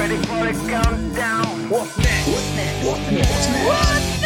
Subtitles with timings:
[0.00, 1.68] Ready for the countdown.
[1.68, 2.28] What's next?
[2.28, 2.86] What's next?
[2.86, 3.30] What's next?
[3.30, 3.66] What's next?
[3.66, 4.19] What's next?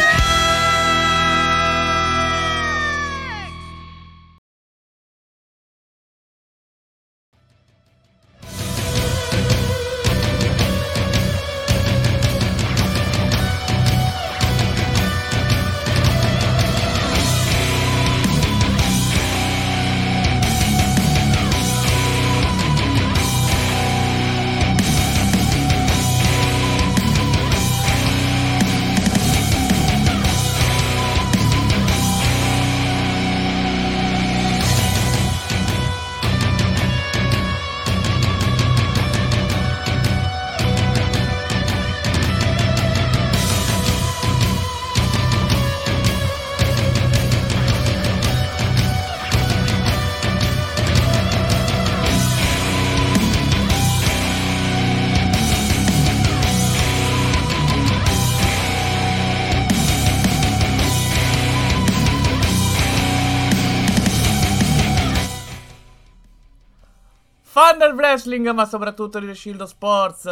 [67.55, 70.25] Fan del wrestling, ma soprattutto di Shield Sports.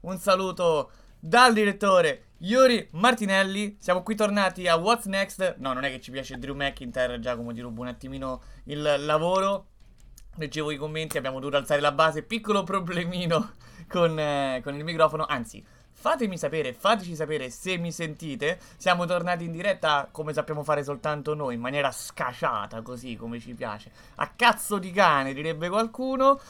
[0.00, 3.76] Un saluto dal direttore Yuri Martinelli.
[3.78, 5.54] Siamo qui tornati a What's Next.
[5.58, 9.66] No, non è che ci piace Drew McIntyre, Giacomo, ti rubo un attimino il lavoro.
[10.34, 12.24] Leggevo i commenti, abbiamo dovuto alzare la base.
[12.24, 13.52] Piccolo problemino
[13.86, 15.26] con, eh, con il microfono.
[15.26, 15.64] Anzi,
[16.00, 18.58] fatemi sapere, fateci sapere se mi sentite.
[18.76, 23.54] Siamo tornati in diretta come sappiamo fare soltanto noi, in maniera scacciata, così come ci
[23.54, 23.90] piace.
[24.16, 26.40] A cazzo di cane, direbbe qualcuno.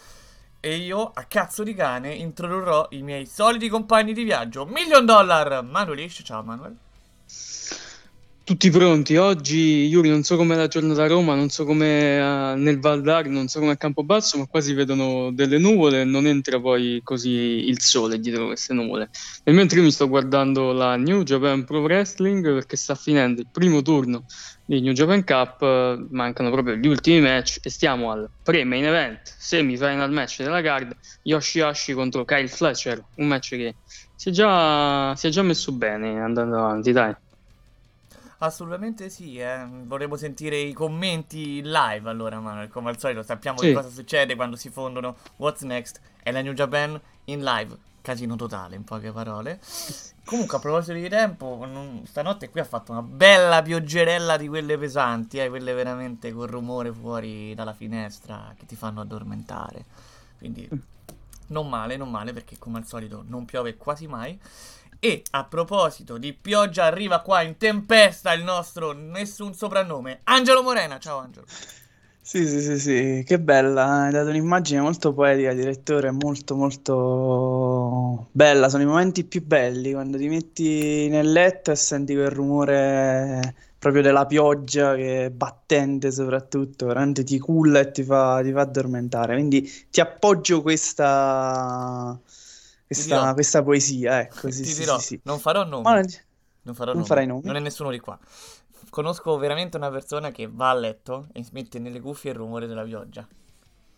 [0.61, 4.67] E io, a cazzo di cane, introdurrò i miei soliti compagni di viaggio.
[4.67, 5.63] Million Dollar!
[5.63, 6.77] Manuelish, ciao Manuel.
[8.49, 9.15] Tutti pronti?
[9.17, 13.27] Oggi, Yuri, non so com'è la giornata a Roma, non so com'è eh, nel Valdar,
[13.27, 17.03] non so com'è a Campobasso, ma qua si vedono delle nuvole e non entra poi
[17.05, 19.11] così il sole dietro queste nuvole.
[19.45, 23.49] Nel mentre io mi sto guardando la New Japan Pro Wrestling perché sta finendo il
[23.53, 24.25] primo turno
[24.65, 29.21] di New Japan Cup, eh, mancano proprio gli ultimi match e stiamo al pre-main event,
[29.25, 33.75] semi-final match della card, Yoshihashi contro Kyle Fletcher, un match che
[34.17, 37.15] si è già, si è già messo bene andando avanti, dai.
[38.41, 39.67] Assolutamente sì, eh.
[39.85, 42.69] vorremmo sentire i commenti live allora, Manuel.
[42.69, 43.67] Come al solito, sappiamo Sì.
[43.69, 47.77] che cosa succede quando si fondono What's Next e la New Japan in live.
[48.01, 49.61] Casino totale, in poche parole.
[50.25, 54.79] Comunque, a proposito di tempo, non- stanotte qui ha fatto una bella pioggerella di quelle
[54.79, 59.85] pesanti, eh, quelle veramente col rumore fuori dalla finestra che ti fanno addormentare.
[60.39, 60.69] Quindi,
[61.49, 64.39] non male, non male, perché come al solito non piove quasi mai.
[65.01, 70.99] E a proposito di pioggia, arriva qua in tempesta il nostro nessun soprannome, Angelo Morena.
[70.99, 71.47] Ciao Angelo.
[72.21, 78.69] Sì, sì, sì, sì, che bella, hai dato un'immagine molto poetica, direttore, molto, molto bella,
[78.69, 84.03] sono i momenti più belli, quando ti metti nel letto e senti quel rumore proprio
[84.03, 89.35] della pioggia che è battente soprattutto, veramente ti culla e ti fa, ti fa addormentare,
[89.35, 92.19] quindi ti appoggio questa,
[92.97, 93.35] questa, dirò.
[93.35, 95.85] questa poesia, ecco, sì, Ti sì, dirò, sì, non farò nomi.
[95.93, 96.07] Non-
[96.63, 97.09] Non farò non nomi.
[97.27, 97.43] nomi?
[97.43, 98.19] Non è nessuno di qua.
[98.91, 102.85] Conosco veramente una persona che va a letto e mette nelle cuffie il rumore della
[102.85, 103.27] pioggia.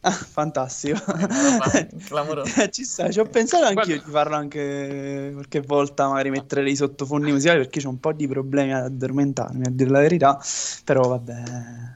[0.03, 0.99] Ah, fantastico.
[2.71, 6.75] Ci sta, ci ho pensato anch'io Guarda- di farlo anche qualche volta, magari mettere dei
[6.75, 10.41] sottofondi musicali perché ho un po' di problemi ad addormentarmi, a dire la verità,
[10.85, 11.43] però vabbè,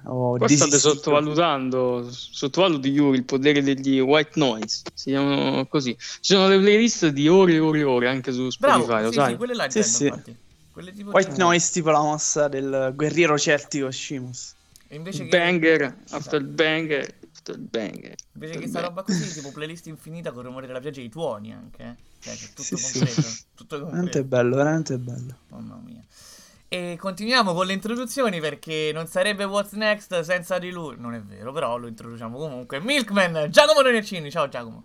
[0.06, 5.96] ho Qua state sottovalutando, sottovaluti Yuri il potere degli white noise, si chiamano così.
[5.98, 9.08] Ci sono le playlist di ore e ore e ore anche su Spotify, Bravo, lo
[9.08, 9.30] sì, sai?
[9.30, 10.04] sì, quelle là Sì, sì.
[10.04, 10.36] infatti.
[10.70, 17.06] Quelle tipo White Noise tipo la mossa del guerriero celtico che, Banger, after banger,
[17.44, 18.14] after banger.
[18.32, 21.08] invece che sta roba così, tipo playlist infinita con il rumore della pioggia e i
[21.10, 21.94] tuoni anche, eh.
[22.20, 22.98] Cioè, tutto Sì, sì.
[22.98, 23.28] completo.
[23.54, 24.24] Tutto Veramente completo.
[24.28, 25.36] bello, veramente bello.
[25.48, 26.00] Mamma mia.
[26.68, 30.96] E continuiamo con le introduzioni perché non sarebbe What's Next senza di lui.
[30.98, 32.80] Non è vero, però lo introduciamo comunque.
[32.80, 34.30] Milkman, Giacomo Reneccini.
[34.30, 34.82] Ciao Giacomo.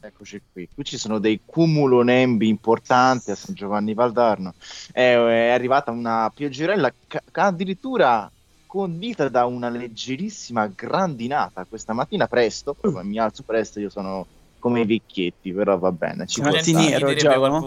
[0.00, 0.68] Eccoci qui.
[0.74, 4.54] Qui ci sono dei cumulonembi importanti a San Giovanni Valdarno.
[4.90, 8.30] È, è arrivata una pioggerella ca- addirittura
[8.74, 12.74] condita da una leggerissima grandinata questa mattina presto.
[12.74, 14.26] Poi mi alzo presto, io sono
[14.58, 16.26] come i vecchietti, però va bene.
[16.26, 17.60] Ci mattiniero, Giacomo?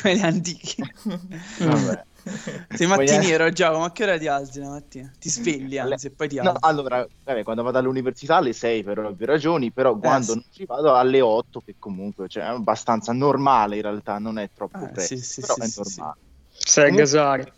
[0.00, 0.76] Come gli antichi.
[1.58, 2.04] Vabbè.
[2.22, 5.10] Sei Poi, eh, mattiniero, Giacomo, a che ora ti alzi la mattina?
[5.18, 6.58] Ti svegli anzi, e poi ti No, alzi.
[6.60, 10.34] allora, vabbè, quando vado all'università alle 6 per ovvie ragioni, però quando sì.
[10.34, 14.48] non ci vado alle 8, che comunque cioè, è abbastanza normale in realtà, non è
[14.54, 16.16] troppo Ah, presto, sì, sì, però sì, è sì, normale.
[16.52, 17.52] Sai a Comunque- gasare.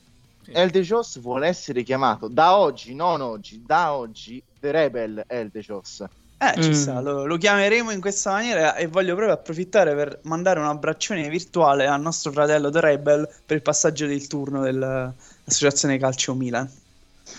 [0.52, 6.04] Elde Jos vuole essere chiamato da oggi, non oggi, da oggi, The Rebel Elde Jos.
[6.36, 6.72] Eh, ci Mm.
[6.72, 11.28] sta, lo, lo chiameremo in questa maniera e voglio proprio approfittare per mandare un abbraccione
[11.28, 16.70] virtuale al nostro fratello The Rebel per il passaggio del turno dell'Associazione Calcio Milan.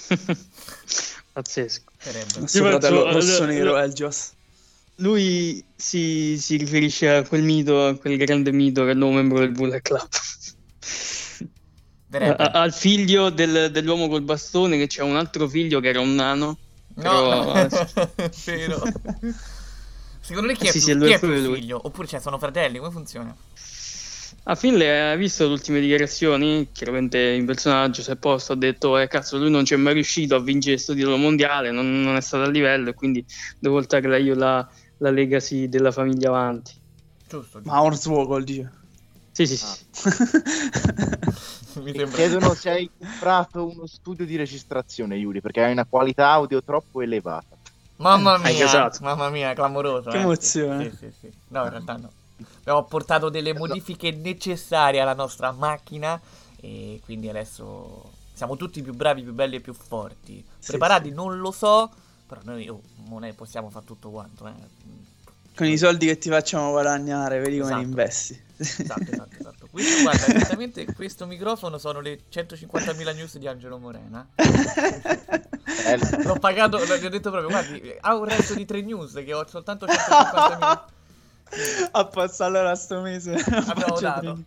[1.34, 1.92] Pazzesco.
[2.06, 4.32] Il nostro Io fratello penso- rossonero eh, Elgios.
[5.00, 9.16] Lui si, si riferisce a quel mito, a quel grande mito che è il nuovo
[9.16, 10.08] membro del Bullet Club.
[12.18, 16.16] A- al figlio del- dell'uomo col bastone che c'è un altro figlio che era un
[16.16, 16.58] nano.
[16.96, 17.54] No, Però-
[18.46, 18.82] vero.
[20.22, 21.60] Secondo lei chi è, Eh sì, più, sì, è chi è è più lui.
[21.60, 21.80] figlio?
[21.84, 22.78] Oppure cioè, sono fratelli?
[22.80, 23.36] Come funziona?
[24.48, 28.98] A Finlay ha visto le ultime dichiarazioni, chiaramente in personaggio si è posto, ha detto
[28.98, 32.22] eh cazzo lui non c'è mai riuscito a vincere questo titolo mondiale, non, non è
[32.22, 33.26] stato a livello e quindi
[33.60, 34.68] devo portare io la,
[35.00, 36.74] la legacy della famiglia avanti.
[37.28, 37.60] Giusto.
[37.60, 37.62] giusto.
[37.64, 38.72] Ma Hornswoggle dice.
[39.32, 39.66] Sì, sì, sì.
[41.84, 42.16] Mi sembra.
[42.16, 47.02] chiedono se hai comprato uno studio di registrazione, Yuri, perché hai una qualità audio troppo
[47.02, 47.56] elevata.
[47.98, 49.00] Mamma Hai mia, gasato.
[49.04, 50.10] mamma mia, clamoroso.
[50.10, 50.22] Che eh.
[50.22, 50.90] emozione.
[50.90, 51.32] Sì, sì, sì.
[51.50, 52.12] No, in realtà no.
[52.60, 56.20] Abbiamo portato delle modifiche necessarie alla nostra macchina
[56.60, 60.44] e quindi adesso siamo tutti più bravi, più belli e più forti.
[60.66, 61.08] Preparati?
[61.10, 61.14] sì.
[61.16, 61.90] Non lo so,
[62.28, 64.46] però noi oh, non è- possiamo fare tutto quanto.
[64.48, 64.54] Eh.
[65.56, 67.88] Con i soldi che ti facciamo guadagnare, vedi come li Esatto.
[67.88, 68.44] investi.
[68.58, 69.65] Esatto, esatto, esatto.
[69.76, 74.26] Questo, guarda, esattamente questo microfono sono le 150.000 news di Angelo Morena.
[76.24, 79.46] L'ho pagato, gli ho detto proprio, guardi, ha un resto di 3 news che ho
[79.46, 80.84] soltanto 150.000.
[81.92, 83.34] Apposta allora sto mese.
[83.34, 84.40] Abbiamo dato.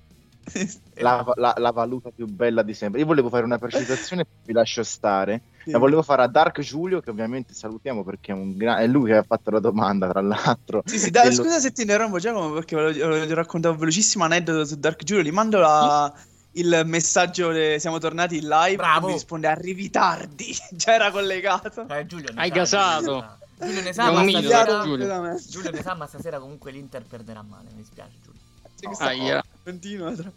[0.44, 3.00] tre- La, la- la valuta più bella di sempre.
[3.00, 5.42] Io volevo fare una precisazione, vi lascio stare.
[5.70, 9.10] La volevo fare a Dark Giulio, che ovviamente salutiamo perché è, un gra- è lui
[9.10, 10.82] che ha fatto la domanda, tra l'altro.
[10.84, 14.64] Sì, sì, dai, Dello- scusa se ti interrompo Giacomo perché volevo, raccontare un velocissimo aneddoto
[14.64, 15.22] su Dark Giulio.
[15.22, 16.12] Gli mando la-
[16.52, 18.76] il messaggio, le- siamo tornati in live.
[18.76, 19.06] Bravo.
[19.08, 20.56] Mi risponde arrivi tardi.
[20.72, 21.86] Già era collegato.
[21.88, 23.36] Eh, Giulio Hai sa, gasato.
[23.60, 24.80] Giulio ne sa, ma stasera...
[24.82, 25.36] Giulio.
[25.48, 28.40] Giulio ne sa, ma stasera comunque l'Inter perderà male, mi dispiace Giulio.
[28.74, 29.44] Sì, questa- Aia.
[29.64, 30.12] Continua.
[30.12, 30.32] tra-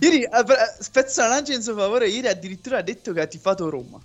[0.00, 2.08] Ieri, eh, per- spezzo la lancia in suo favore.
[2.08, 4.00] Ieri addirittura ha detto che ha tifato Roma.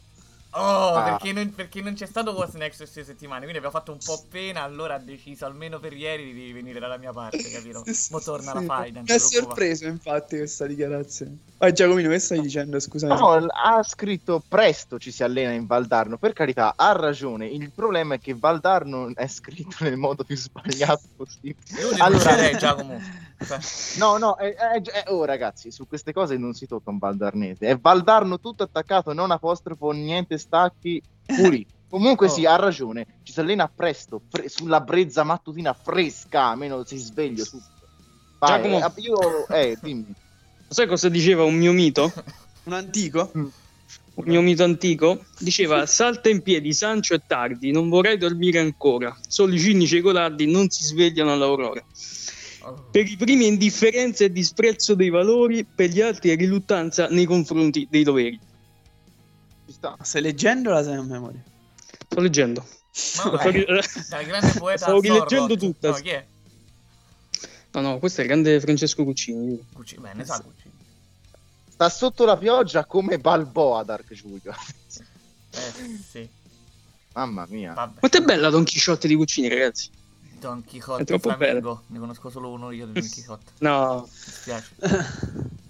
[0.57, 1.03] Oh, Ah.
[1.17, 4.23] perché, non, perché non c'è stato What's Next queste settimane, quindi abbiamo fatto un po'
[4.29, 7.83] pena, allora ha deciso almeno per ieri di venire dalla mia parte, capito?
[8.11, 11.37] Mo torna la faida, Mi ha sorpreso infatti questa dichiarazione.
[11.57, 12.79] Vai Giacomino, che stai dicendo?
[12.79, 13.17] Scusami.
[13.19, 16.17] No, ha scritto presto ci si allena in Valdarno.
[16.17, 17.47] Per carità, ha ragione.
[17.47, 21.57] Il problema è che Valdarno è scritto nel modo più sbagliato possibile.
[21.81, 23.01] Io Allora- Giacomo.
[23.37, 23.59] Cioè,
[23.97, 27.67] No, no, è- è- è- oh ragazzi, su queste cose non si tocca un valdarnese.
[27.67, 31.73] È Valdarno tutto attaccato, non apostrofo, niente stacchi, pulito.
[31.89, 32.29] Comunque Oh.
[32.29, 33.05] sì, ha ragione.
[33.23, 37.69] Ci si allena presto, fre- sulla brezza mattutina fresca, almeno si sveglio subito.
[38.39, 38.85] Vai, Giacomo.
[38.85, 40.13] eh, io, eh, dimmi.
[40.67, 42.11] Sai cosa diceva un mio mito?
[42.63, 43.29] Un antico?
[43.33, 43.51] Un
[44.25, 45.23] mio mito antico?
[45.39, 49.15] Diceva salta in piedi, Sancio e tardi, non vorrei dormire ancora.
[49.27, 51.81] Solo i cinici e i codardi non si svegliano all'aurora.
[52.91, 57.87] Per i primi indifferenza e disprezzo dei valori, per gli altri è riluttanza nei confronti
[57.89, 58.39] dei doveri.
[59.67, 59.97] Sta.
[60.01, 61.43] Stai leggendo la sai a memoria?
[62.07, 62.65] Sto leggendo.
[62.91, 65.89] Sto mia, ri- dal grande poeta Stavo rileggendo tutta.
[65.89, 66.25] No, chi è?
[67.71, 69.59] No, no, questo è il grande Francesco Cuccini.
[69.73, 70.71] Cucci, beh, ne sa Cucci.
[71.67, 74.55] Sta sotto la pioggia come Balboa Dark Giulio.
[75.51, 76.27] Eh, sì.
[77.13, 77.73] Mamma mia.
[77.73, 77.99] Vabbè.
[77.99, 79.89] Quanto è bella Don Chisciotte di Guccini, ragazzi.
[80.39, 81.83] Don È Quixote troppo Flamingo.
[81.87, 83.51] Ne conosco solo uno io di Don Quixote.
[83.59, 84.75] No, Mi spiace.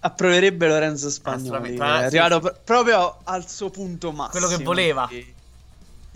[0.00, 1.74] Approverebbe Lorenzo Spagnoli.
[1.74, 4.46] È sì, arrivato proprio al suo punto massimo.
[4.46, 5.06] Quello che voleva.
[5.10, 5.34] Di,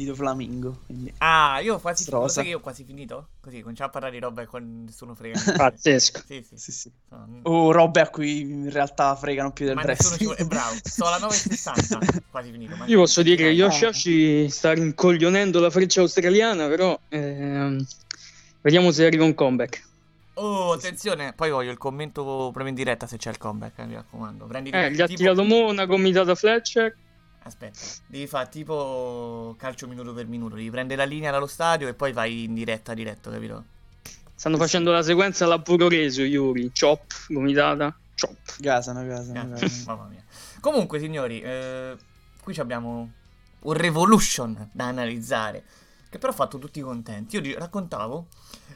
[0.00, 0.78] di Do Flamingo.
[0.86, 3.28] quindi- Ah, io ho quasi sai che io ho quasi finito?
[3.40, 5.38] Così cominciamo a parlare di roba e qua nessuno frega.
[5.56, 6.22] pazzesco.
[6.26, 6.56] sì, sì.
[6.56, 6.92] Sì, sì.
[7.10, 10.44] No, n- O robe a cui in realtà fregano più del ma nessuno ci vuole.
[10.46, 12.22] Bravo, sto alla 9,60.
[12.30, 12.76] quasi finito.
[12.76, 17.84] ma- Io posso dire che Eh, Yoshihashi sta rincoglionendo la freccia australiana, però ehm,
[18.62, 19.88] vediamo se arriva un comeback.
[20.34, 21.34] Oh, attenzione.
[21.34, 24.46] Poi voglio il commento proprio in diretta se c'è il comeback, eh, mi raccomando.
[24.46, 26.96] Prendi Eh, gli ha tipo- tirato mo una gomitata Fletcher.
[27.42, 30.56] Aspetta, devi fare tipo calcio minuto per minuto.
[30.56, 33.64] Devi prendere la linea dallo stadio e poi vai in diretta diretto, capito?
[34.34, 36.72] Stanno facendo la sequenza alla puro reso, Yuri.
[36.78, 38.36] Chop, gomitata, chop.
[38.58, 39.72] Gasano, gasano, gasano.
[39.86, 40.24] Mamma mia.
[40.60, 41.96] Comunque, signori, eh,
[42.42, 43.12] qui ci abbiamo
[43.60, 45.64] un Revolution da analizzare.
[46.08, 47.36] Che però ha fatto tutti contenti.
[47.36, 48.26] Io raccontavo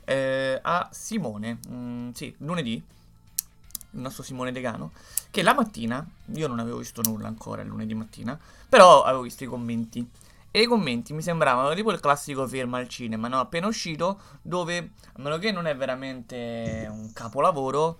[0.05, 4.93] eh, a Simone, mm, sì, lunedì, il nostro Simone Degano,
[5.35, 8.39] che la mattina, io non avevo visto nulla ancora il lunedì mattina,
[8.69, 10.09] però avevo visto i commenti.
[10.53, 13.41] E i commenti mi sembravano tipo il classico firma al cinema, no?
[13.41, 17.99] Appena uscito, dove, a meno che non è veramente un capolavoro,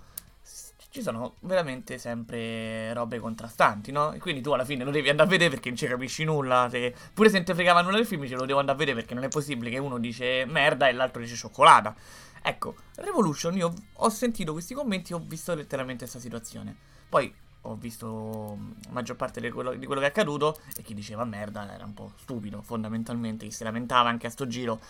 [0.91, 4.13] ci sono veramente sempre robe contrastanti, no?
[4.13, 6.69] E quindi tu alla fine lo devi andare a vedere perché non ci capisci nulla.
[6.71, 8.99] se- Pure se non ti fregava nulla del film, ce lo devo andare a vedere
[9.01, 11.97] perché non è possibile che uno dice merda e l'altro dice cioccolata.
[12.41, 16.93] Ecco, Revolution, io ho sentito questi commenti e ho visto letteralmente questa situazione.
[17.09, 20.93] Poi ho visto la maggior parte di quello, di quello che è accaduto e chi
[20.93, 23.47] diceva merda era un po' stupido, fondamentalmente.
[23.47, 24.81] Chi si lamentava anche a sto giro,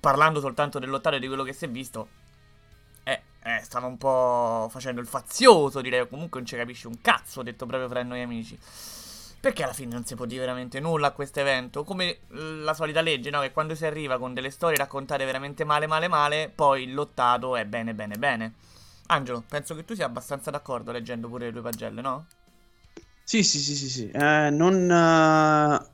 [0.00, 2.08] parlando soltanto del lottare di quello che si è visto.
[3.02, 6.06] Eh, eh, stava un po' facendo il fazioso, direi.
[6.08, 8.58] Comunque non ci capisci un cazzo, detto proprio fra noi amici.
[9.40, 11.84] Perché alla fine non si può dire veramente nulla a questo evento.
[11.84, 13.40] Come la solita legge, no?
[13.40, 17.56] Che quando si arriva con delle storie raccontate veramente male, male, male, poi il lottato
[17.56, 18.54] è bene, bene, bene.
[19.10, 22.26] Angelo, penso che tu sia abbastanza d'accordo leggendo pure le tue pagelle, no?
[23.24, 24.10] Sì, sì, sì, sì, sì.
[24.10, 25.86] Eh, non, eh,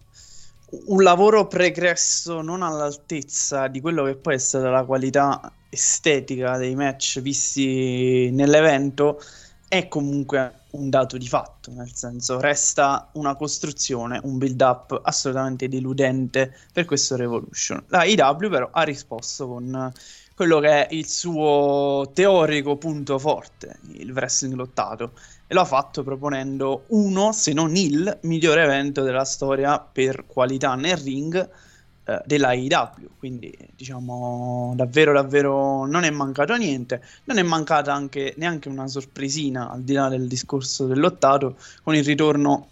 [0.87, 6.75] un lavoro pregresso non all'altezza di quello che poi è stata la qualità estetica dei
[6.75, 9.21] match visti nell'evento
[9.69, 16.57] è comunque un dato di fatto, nel senso resta una costruzione, un build-up assolutamente deludente
[16.73, 17.85] per questo Revolution.
[17.89, 19.93] La IW però ha risposto con
[20.35, 25.13] quello che è il suo teorico punto forte, il wrestling lottato
[25.47, 30.75] e lo ha fatto proponendo uno, se non il migliore evento della storia per qualità
[30.75, 31.51] nel ring
[32.05, 33.09] eh, della IW.
[33.19, 37.03] Quindi, diciamo, davvero, davvero non è mancato niente.
[37.25, 41.95] Non è mancata anche neanche una sorpresina al di là del discorso del lottato con
[41.95, 42.71] il ritorno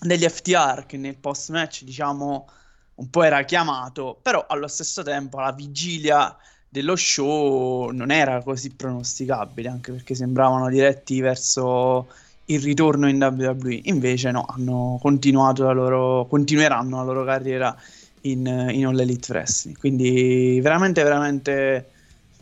[0.00, 2.48] degli FTR che nel post match, diciamo,
[2.94, 6.36] un po' era chiamato, però allo stesso tempo alla vigilia
[6.72, 12.08] dello show non era così pronosticabile, anche perché sembravano diretti verso
[12.46, 13.80] il ritorno in WWE.
[13.84, 17.76] Invece no, hanno continuato la loro, continueranno la loro carriera
[18.22, 19.76] in, in All Elite Wrestling.
[19.76, 21.90] Quindi veramente, veramente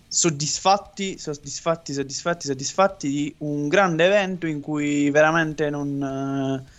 [0.06, 6.64] soddisfatti, soddisfatti, soddisfatti, soddisfatti di un grande evento in cui veramente non...
[6.64, 6.78] eh,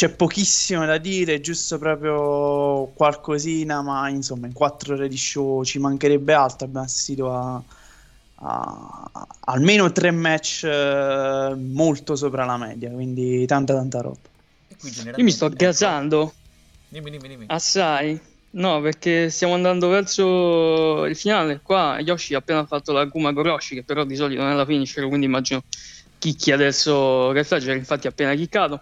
[0.00, 5.78] c'è pochissimo da dire, giusto proprio qualcosina, ma insomma in quattro ore di show ci
[5.78, 7.62] mancherebbe altro, abbiamo assistito a,
[8.36, 14.20] a- a- almeno tre match eh, molto sopra la media, quindi tanta tanta roba.
[15.16, 16.32] Io mi sto gasando
[16.88, 17.44] Dimmi, dimmi, dimmi.
[17.48, 18.18] assai.
[18.52, 21.60] No, perché stiamo andando verso il finale.
[21.62, 24.64] Qua Yoshi ha appena fatto la Kuma Goroshi, che però di solito non è la
[24.64, 25.60] finisher, quindi immagino
[26.18, 28.80] chicchi adesso Red Flag, infatti ha appena chiccato.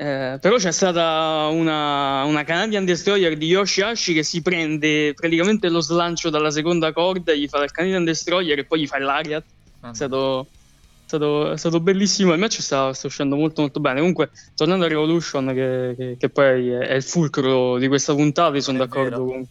[0.00, 5.80] Eh, però c'è stata una, una Canadian Destroyer di Yoshihashi che si prende praticamente lo
[5.82, 9.44] slancio dalla seconda corda, gli fa il Canadian Destroyer e poi gli fa l'Ariat.
[9.90, 12.32] È stato, è stato, è stato bellissimo.
[12.32, 13.98] Il match sta, sta uscendo molto molto bene.
[13.98, 18.78] Comunque, tornando a Revolution, che, che- che poi è, il fulcro di questa puntata, sono
[18.78, 19.46] d'accordo con,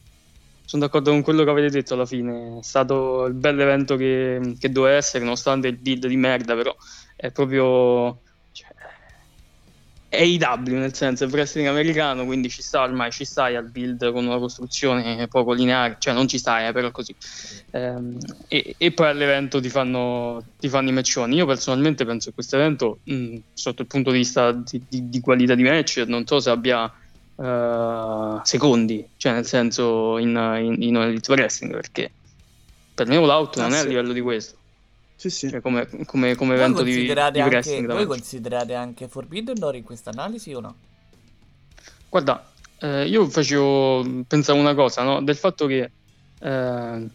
[0.65, 2.57] sono d'accordo con quello che avete detto alla fine.
[2.57, 6.75] È stato il bel evento che, che doveva essere, nonostante il build di merda, però
[7.15, 8.21] è proprio.
[10.09, 14.11] È IW nel senso, è wrestling americano, quindi ci sta ormai, ci stai al build
[14.11, 17.15] con una costruzione poco lineare, cioè non ci stai, eh, però così.
[17.71, 21.35] Ehm, e, e poi all'evento ti fanno, ti fanno i matchoni.
[21.35, 25.19] Io personalmente penso che questo evento, mh, sotto il punto di vista di, di- di
[25.19, 26.91] qualità di match, non so se abbia
[27.35, 30.29] eh, secondi, cioè nel senso in,
[30.61, 32.15] in, in Elite Wrestling, perché
[32.93, 33.87] per me All Out non Ah, è a sì.
[33.89, 34.58] livello di questo,
[35.19, 35.49] Sì, sì.
[35.49, 37.87] cioè come, come, come evento di, di anche, wrestling.
[37.87, 38.07] voi match.
[38.07, 40.75] considerate anche Forbidden Door in questa analisi o no?
[42.07, 42.49] Guarda,
[42.79, 45.21] eh, io facevo, pensavo una cosa, no?
[45.21, 45.91] Del fatto che
[46.39, 47.07] eh,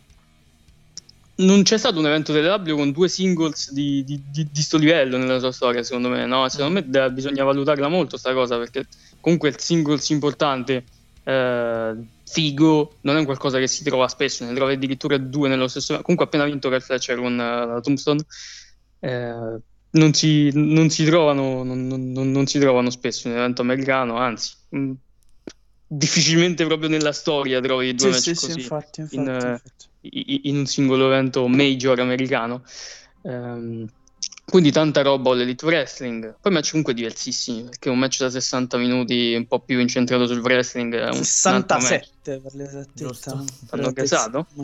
[1.36, 4.76] non c'è stato un evento delle W con due singles di, di, di, di sto
[4.76, 6.46] livello nella sua storia, secondo me, no?
[6.50, 8.86] Secondo me da- bisogna valutarla molto sta cosa, perché
[9.18, 10.84] comunque il singles importante,
[11.22, 11.94] eh,
[12.24, 15.94] figo, non è un qualcosa che si trova spesso, ne trovi addirittura due nello stesso
[16.02, 18.24] Comunque appena vinto Cal Fletcher con eh, la Tombstone,
[19.00, 23.62] eh, non, si, non si trovano, non, non- non- si trovano spesso in un evento
[23.62, 24.52] americano, anzi...
[24.70, 24.92] mh,
[25.86, 30.48] Difficilmente proprio nella storia trovi due Sì, match sì, sì, infatti, infatti, in, infatti.
[30.48, 32.64] in un singolo evento major americano.
[33.22, 33.86] Ehm,
[34.44, 36.36] quindi tanta roba all'Elite Wrestling.
[36.40, 40.40] Poi match comunque diversissimi, perché un match da 60 minuti un po' più incentrato sul
[40.40, 42.10] wrestling è un, un altro match.
[42.22, 43.44] 67 per l'esattezza.
[43.70, 43.92] Hanno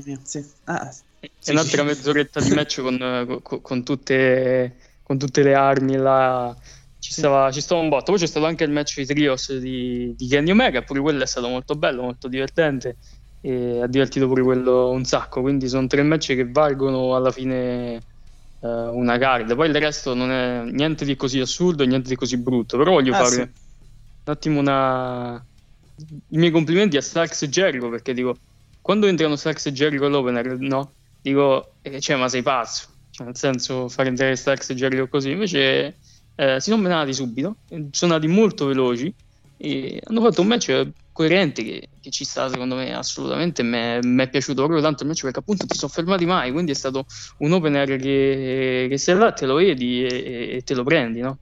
[0.04, 0.44] mia, sì.
[0.64, 1.02] Ah, sì.
[1.20, 1.86] E Sì, un'altra sì.
[1.88, 6.56] mezz'oretta di match con, eh, co- con tutte, con tutte le armi là.
[6.98, 8.12] Ci stava, ci stava un botto.
[8.12, 11.26] Poi c'è stato anche il match di Trios di, di Kenny Omega, pure quello è
[11.26, 12.98] stato molto bello, molto divertente
[13.40, 15.40] e ha divertito pure quello un sacco.
[15.40, 18.00] Quindi sono tre match che valgono alla fine
[18.60, 19.54] eh, una card.
[19.54, 22.76] Poi il resto non è niente di così assurdo, niente di così brutto.
[22.76, 23.40] Però voglio Ah, fare sì.
[23.40, 23.52] un
[24.24, 25.44] attimo una...
[26.28, 28.36] i miei complimenti a Starks e Jericho perché dico,
[28.80, 30.92] quando entrano Starks e Jericho all'opener, no?
[31.20, 32.88] Dico, eh, cioè, ma sei pazzo?
[33.10, 35.30] Cioè, nel senso, fare entrare Starks e Jericho così.
[35.32, 35.98] Invece
[36.34, 37.56] eh, si sono menati subito,
[37.90, 39.14] sono andati molto veloci
[39.60, 43.62] e hanno fatto un match coerente che, che ci sta secondo me assolutamente.
[43.62, 46.74] Mi è piaciuto proprio tanto il match perché appunto ti sono fermati mai, quindi è
[46.74, 47.04] stato
[47.38, 51.38] un opener che, che sei là, te lo vedi e, e te lo prendi, no?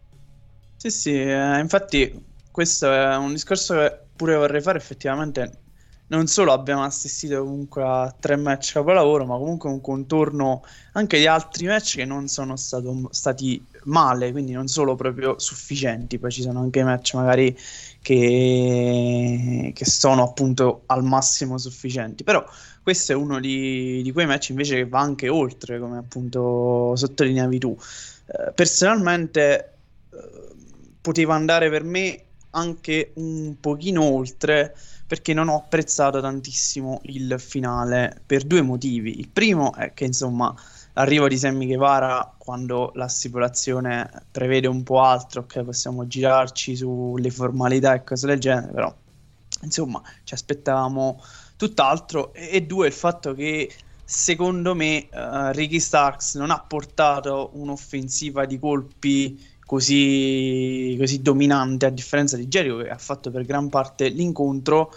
[0.77, 2.11] Sì, sì, eh, infatti
[2.51, 5.65] questo è un discorso che pure vorrei fare effettivamente.
[6.11, 10.63] Non solo abbiamo assistito comunque a tre match capolavoro, ma comunque un contorno
[10.93, 16.19] anche di altri match che non sono stato- stati male, quindi non solo proprio sufficienti.
[16.19, 17.55] Poi ci sono anche match magari
[18.01, 22.25] che, che sono appunto al massimo sufficienti.
[22.25, 22.43] Però
[22.83, 27.59] questo è uno di, di quei match invece che va anche oltre, come appunto sottolineavi
[27.59, 27.77] tu.
[28.27, 29.79] Eh, personalmente
[30.11, 30.55] eh,
[31.01, 32.28] poteva andare per me
[32.59, 39.19] anche un pochino oltre perché non ho apprezzato tantissimo il finale per due motivi.
[39.19, 40.55] Il primo è che insomma
[40.93, 47.31] l'arrivo di Sammy Guevara quando la stipulazione prevede un po' altro, ok, possiamo girarci sulle
[47.31, 48.95] formalità e cose del genere, però
[49.63, 51.23] insomma ci aspettavamo
[51.57, 53.71] tutt'altro e, e due il fatto che
[54.05, 61.91] secondo me eh, Ricky Starks non ha portato un'offensiva di colpi così, così dominante a
[61.91, 64.91] differenza di Jericho che ha fatto per gran parte l'incontro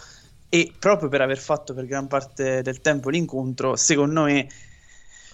[0.48, 4.48] e proprio per aver fatto per gran parte del tempo l'incontro secondo me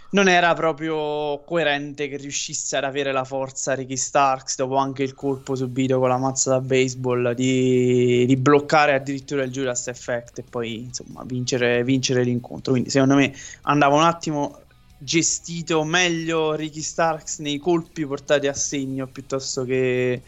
[0.09, 5.13] non era proprio coerente che riuscisse ad avere la forza Ricky Starks dopo anche il
[5.13, 10.43] colpo subito con la mazza da baseball di, di bloccare addirittura il Judas Effect e
[10.49, 12.71] poi insomma vincere, vincere l'incontro.
[12.71, 13.31] Quindi secondo me
[13.63, 14.61] andava un attimo
[14.97, 20.21] gestito meglio Ricky Starks nei colpi portati a segno piuttosto che,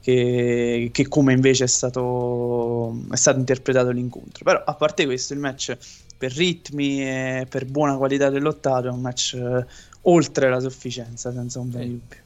[0.00, 5.40] che, che come invece è stato, è stato interpretato l'incontro però a parte questo il
[5.40, 5.76] match
[6.16, 9.66] per ritmi e per buona qualità del lottato è un match eh,
[10.02, 11.88] oltre la sufficienza senza un bel Sì.
[11.88, 12.16] dubbio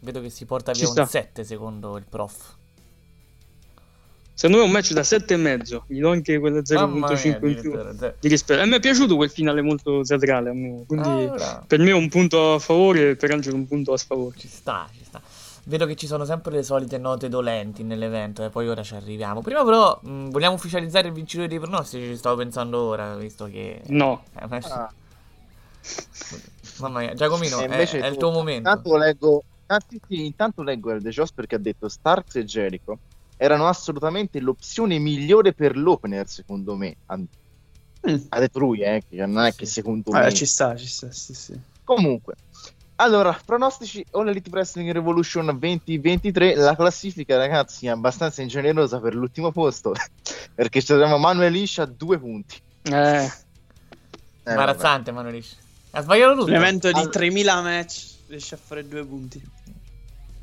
[0.00, 1.00] Vedo che si porta Ci via sta.
[1.02, 2.55] un 7 secondo il prof.
[4.38, 7.72] Secondo me è un match da 7,5, gli do anche mia, 0.5 in più
[8.20, 8.60] di rispetto.
[8.60, 10.50] E mi è piaciuto quel finale molto teatrale,
[10.86, 13.96] quindi Allora, per me è un punto a favore e per Angelo un punto a
[13.96, 14.36] sfavore.
[14.36, 15.22] ci sta, ci sta.
[15.64, 19.40] Vedo che ci sono sempre le solite note dolenti nell'evento e poi ora ci arriviamo.
[19.40, 23.80] Prima però mh, vogliamo ufficializzare il vincitore dei pronostici, ci stavo pensando ora, visto che...
[23.86, 24.92] No, Eh, ma- Ah.
[26.80, 28.68] Mamma mia, Giacomino, è, invece è il tu- tuo momento.
[28.68, 32.44] Intanto leggo, ah, sì, sì, intanto leggo il The Joss perché ha detto Starks e
[32.44, 32.98] Jericho
[33.36, 36.96] erano assolutamente l'opzione migliore per l'opener, secondo me.
[37.06, 37.18] Ha,
[38.08, 38.16] Mm.
[38.28, 39.58] ha detto lui, eh, che non è Sì.
[39.58, 40.32] che secondo Vabbè, me.
[40.34, 41.58] Ci sta ci sta sì, sì.
[41.82, 42.34] Comunque,
[42.96, 46.54] allora, pronostici All Elite Wrestling Revolution 2023.
[46.54, 49.92] La classifica, ragazzi, è abbastanza ingenerosa per l'ultimo posto
[50.54, 52.60] perché ci troviamo Manuel Liscia a due punti.
[52.84, 53.30] eh, Eh.
[54.50, 55.56] Imbarazzante, Manolisci.
[55.90, 56.46] Ha sbagliato tutto.
[56.46, 59.42] un evento di Al- 3000 match riesce a fare due punti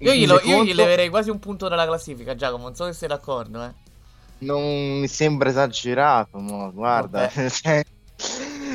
[0.04, 2.64] Io, glielo, io gli leverei quasi un punto dalla classifica, Giacomo.
[2.64, 3.74] Non so se sei d'accordo, eh.
[4.40, 7.30] Non mi sembra esagerato, ma guarda.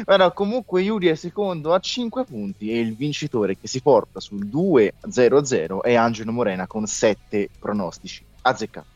[0.05, 4.47] Però comunque Yuri è secondo a 5 punti e il vincitore che si porta sul
[4.47, 8.25] 2-0-0 è Angelo Morena con 7 pronostici.
[8.43, 8.87] Azzeccato.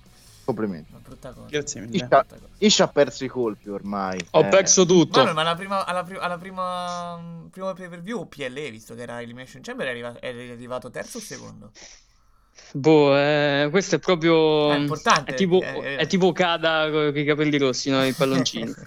[0.45, 0.91] Complimenti.
[0.91, 1.47] Una brutta cosa.
[1.49, 2.27] grazie mille Isha.
[2.59, 4.25] Isha ha perso i colpi ormai.
[4.31, 5.23] ho Eh, perso tutto.
[5.25, 9.03] Ma, ma alla prima, alla prima, alla prima, primo pay per view PLE, visto che
[9.03, 11.71] era Elimination Chamber, è arrivato, è arrivato terzo o secondo?
[12.73, 14.73] Boh, eh, questo è proprio.
[14.73, 15.97] È importante, È tipo, eh, eh.
[15.97, 18.05] è tipo Cada con i capelli rossi, no?
[18.05, 18.73] I palloncini.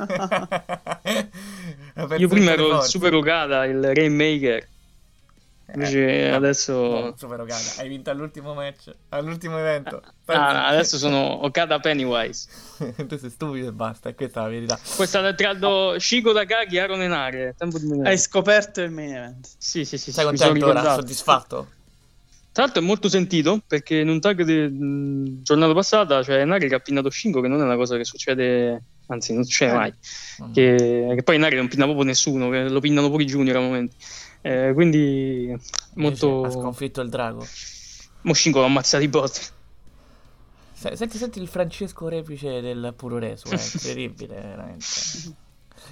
[2.18, 4.68] Io prima ero il Super Okada, il Rainmaker.
[5.74, 6.74] Invece no, adesso.
[6.74, 10.02] no, Super Okada, hai vinto all'ultimo match, all'ultimo evento.
[10.26, 12.48] Ah, adesso sono Okada Pennywise.
[13.08, 14.80] tu sei stupido e basta, e questa è la verità.
[14.96, 17.56] Questa è tra do Shiko Takagi e Aaron Enare.
[17.58, 19.48] Tempo di Hai scoperto il main event.
[19.58, 20.12] Sì, sì, sì.
[20.12, 20.94] Sei sono contento ora?
[20.94, 21.68] Soddisfatto?
[22.56, 26.76] Tra l'altro è molto sentito perché in un tag di giornata passata c'è Enare che
[26.76, 29.94] ha pinnato Shingo, che non è una cosa che succede, anzi non succede mai.
[30.42, 30.54] Mm.
[30.54, 33.98] Che, che poi Enare non pinna proprio nessuno, lo pinnano pure i junior a momenti.
[34.40, 35.54] Eh, quindi
[35.96, 36.44] molto...
[36.46, 37.46] Ha sconfitto il drago.
[38.22, 39.52] Mo Shingo l'ha ammazzato i bot.
[40.72, 44.86] Se- Senti, senti il Francesco Repice del puro resu, è incredibile, veramente.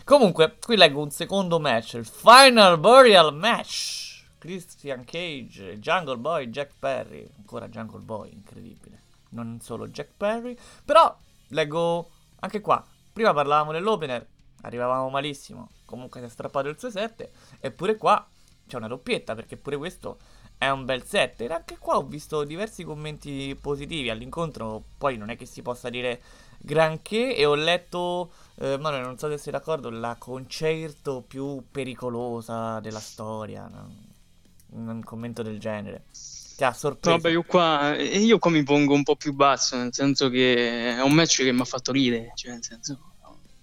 [0.05, 4.12] Comunque, qui leggo un secondo match, il Final Burial Match.
[4.43, 7.25] Christian Cage, Jungle Boy, Jack Perry.
[7.37, 9.03] Ancora Jungle Boy, incredibile.
[9.29, 10.57] Non solo Jack Perry.
[10.83, 12.09] Però, leggo
[12.41, 12.85] anche qua.
[13.13, 14.27] Prima parlavamo dell'opener,
[14.63, 15.69] arrivavamo malissimo.
[15.85, 17.29] Comunque si è strappato il 6-7.
[17.61, 18.27] Eppure qua
[18.67, 20.17] c'è una doppietta, perché pure questo
[20.57, 21.39] è un bel set.
[21.39, 24.83] E anche qua ho visto diversi commenti positivi all'incontro.
[24.97, 26.21] Poi non è che si possa dire
[26.57, 27.33] granché.
[27.33, 32.99] E ho letto, eh, Manuel, non so se sei d'accordo, la concerto più pericolosa della
[32.99, 33.69] storia.
[33.69, 34.02] no?
[34.75, 36.05] Un commento del genere.
[36.55, 37.17] Ti ha sorpreso?
[37.17, 40.95] Vabbè, io qua, eh, io qua mi pongo un po' più basso, nel senso che
[40.95, 42.99] è un match che mi ha fatto ridere, cioè nel senso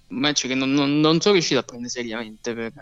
[0.08, 2.72] un match che non, non- non sono riuscito a prendere seriamente per,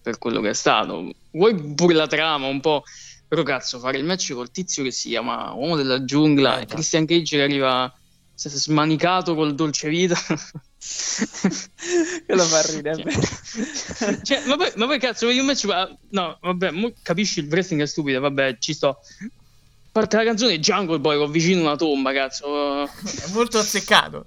[0.00, 1.10] per quello che è stato.
[1.32, 2.82] Vuoi pure la trama un po',
[3.26, 6.66] però cazzo, fare il match col tizio che si chiama Uomo della Giungla Eh, e.
[6.66, 7.92] Christian Cage che arriva
[8.34, 10.16] smanicato col dolce vita.
[12.26, 13.02] Quello fa ridere.
[13.02, 17.40] Cioè, cioè, ma, poi, ma poi cazzo, vedi un match qua- No, vabbè, mo capisci
[17.40, 18.98] il wrestling è stupido, vabbè, ci sto.
[19.90, 22.84] Parte la canzone Jungle Boy con vicino una tomba, cazzo.
[22.84, 24.26] È molto azzeccato.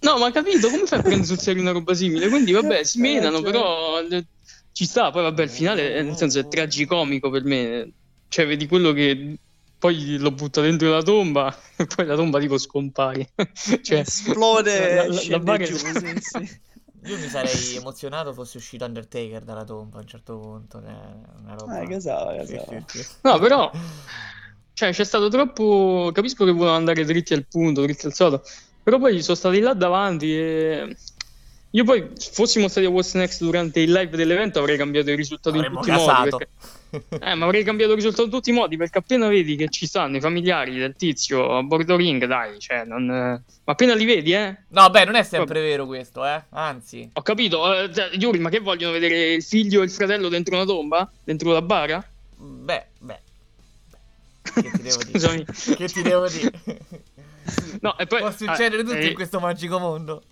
[0.00, 2.28] No, ma capito, come fai a prendere sul serio una roba simile?
[2.28, 4.24] Quindi vabbè, si menano, però eh,
[4.72, 7.90] ci sta, poi vabbè, il finale, eh, nel senso, è tragicomico per me.
[8.28, 9.36] Cioè, vedi quello che
[9.78, 13.30] poi lo butta dentro la tomba e poi la tomba tipo scompare.
[13.82, 16.60] cioè, Esplode la- la- la giù, sì, sì.
[17.04, 20.78] Io mi sarei emozionato fosse uscito Undertaker dalla tomba a un certo punto.
[20.78, 21.80] eh, Una roba...
[21.80, 22.64] Eh, che so, che Sì, so.
[22.86, 23.06] sì, sì.
[23.22, 23.70] No, però
[24.72, 26.10] cioè, c'è stato troppo.
[26.12, 28.42] Capisco che volevano andare dritti al punto, dritti al sodo.
[28.82, 30.96] Però poi sono stati là davanti e.
[31.72, 35.56] Io poi, fossimo stati a What's Next durante il live dell'evento, avrei cambiato il risultato
[35.56, 36.06] in Avremmo tutti i modi.
[36.06, 36.36] casato.
[36.38, 36.50] Perché...
[37.20, 39.86] Eh, ma avrei cambiato il risultato in tutti i modi perché appena vedi che ci
[39.86, 43.04] stanno i familiari del tizio a bordo ring, dai, cioè, non.
[43.06, 44.56] Ma appena li vedi, eh.
[44.68, 46.42] No, beh, non è sempre vero questo, eh.
[46.50, 47.10] Anzi.
[47.12, 50.54] Ho capito, eh, cioè, Yuri, ma che vogliono vedere il figlio e il fratello dentro
[50.54, 51.10] una tomba?
[51.22, 52.02] Dentro la bara?
[52.36, 53.20] Beh, beh.
[53.90, 54.60] beh.
[54.62, 55.44] Che ti devo dire?
[55.76, 56.52] Che ti devo dire?
[57.80, 58.20] No, e poi.
[58.20, 60.22] Può succedere ah, tutto eh, in questo magico mondo.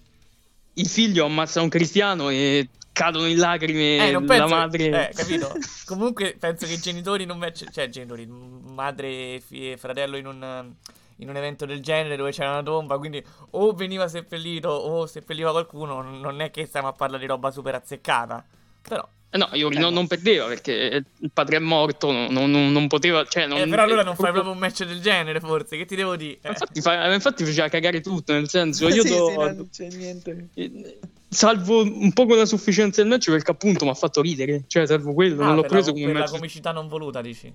[0.77, 4.55] Il figlio ammazza un cristiano e cadono in lacrime Eh, la penso.
[4.55, 5.09] madre.
[5.11, 5.53] Eh, capito?
[5.85, 7.71] Comunque penso che i genitori non match.
[7.71, 10.73] Cioè, genitori, madre e e fratello in un.
[11.21, 15.51] In un evento del genere dove c'era una tomba, quindi o veniva seppellito o seppelliva
[15.51, 18.45] qualcuno, non è che stiamo a parlare di roba super azzeccata.
[18.83, 22.87] Però, Eh, no, Yuri non, non perdeva perché il padre è morto, non, non- non
[22.87, 23.25] poteva.
[23.25, 25.77] Cioè, non, eh, però allora non eh, fai proprio un match del genere, forse.
[25.77, 26.39] Che ti devo dire?
[26.43, 26.49] Eh.
[26.49, 30.49] Infatti, fa- infatti faceva cagare tutto, nel senso, io Sì, do- sì, non c'è niente.
[30.55, 34.63] eh, salvo un po' con la sufficienza del match perché appunto mi ha fatto ridere,
[34.69, 36.31] cioè salvo quello, Ah, non l'ho preso la, come per la match.
[36.31, 37.53] comicità non voluta, dici?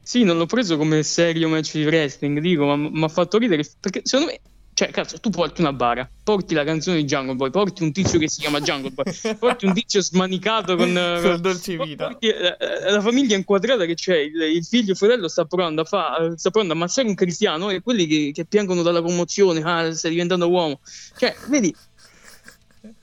[0.00, 3.62] Sì, non l'ho preso come serio match di wrestling, dico, ma mi ha fatto ridere
[3.80, 4.40] perché secondo me,
[4.78, 8.16] cioè, cazzo, tu porti una bara, porti la canzone di Jungle Boy, porti un tizio
[8.16, 12.06] che si chiama Jungle Boy, porti un tizio smanicato con, eh, Col dolce vita.
[12.06, 15.46] porti, eh, eh, la famiglia inquadrata che c'è, il, il figlio e il fratello sta
[15.46, 19.02] provando a fa, sta provando a ammazzare un cristiano e quelli che, che piangono dalla
[19.02, 20.78] commozione, ah, stai diventando uomo.
[21.16, 21.74] Cioè, vedi,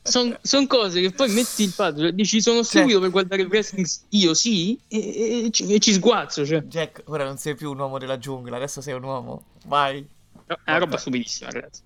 [0.01, 4.33] sono cose che poi metti il padre, dici sono stupido per guardare il wrestling, io
[4.33, 6.61] sì, e, e- e ci, e ci sguazzo, cioè.
[6.61, 9.43] Jack, ora non sei più un uomo della giungla, adesso sei un uomo.
[9.65, 10.13] Vai.
[10.45, 11.81] È una roba stupidissima, ragazzi.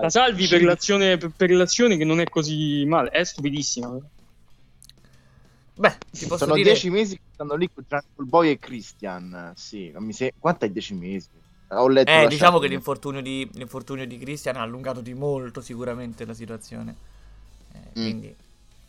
[0.00, 3.96] La salvi per l'azione, per, per l'azione che non è così male, è stupidissima.
[5.74, 6.70] Beh, ti posso Sono dire...
[6.70, 9.52] dieci mesi che stanno lì con Jungle Boy e Christian.
[9.54, 10.34] Sì, mi se...
[10.38, 11.28] quanto è dieci mesi?
[11.68, 12.62] Ho letto Eh, diciamo chat.
[12.62, 16.96] che l'infortunio di, l'infortunio di Christian ha allungato di molto sicuramente la situazione.
[17.72, 18.02] Eh, Mm.
[18.02, 18.36] Quindi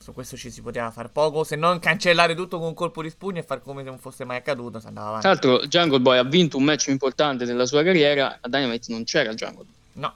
[0.09, 3.09] su questo ci si poteva far poco, se non cancellare tutto con un colpo di
[3.09, 5.27] spugno e far come se non fosse mai accaduto, si andava avanti.
[5.27, 8.39] Tra l'altro, Jungle Boy ha vinto un match importante della sua carriera.
[8.41, 9.73] A Dynamite non c'era Jungle Boy.
[9.93, 10.13] No.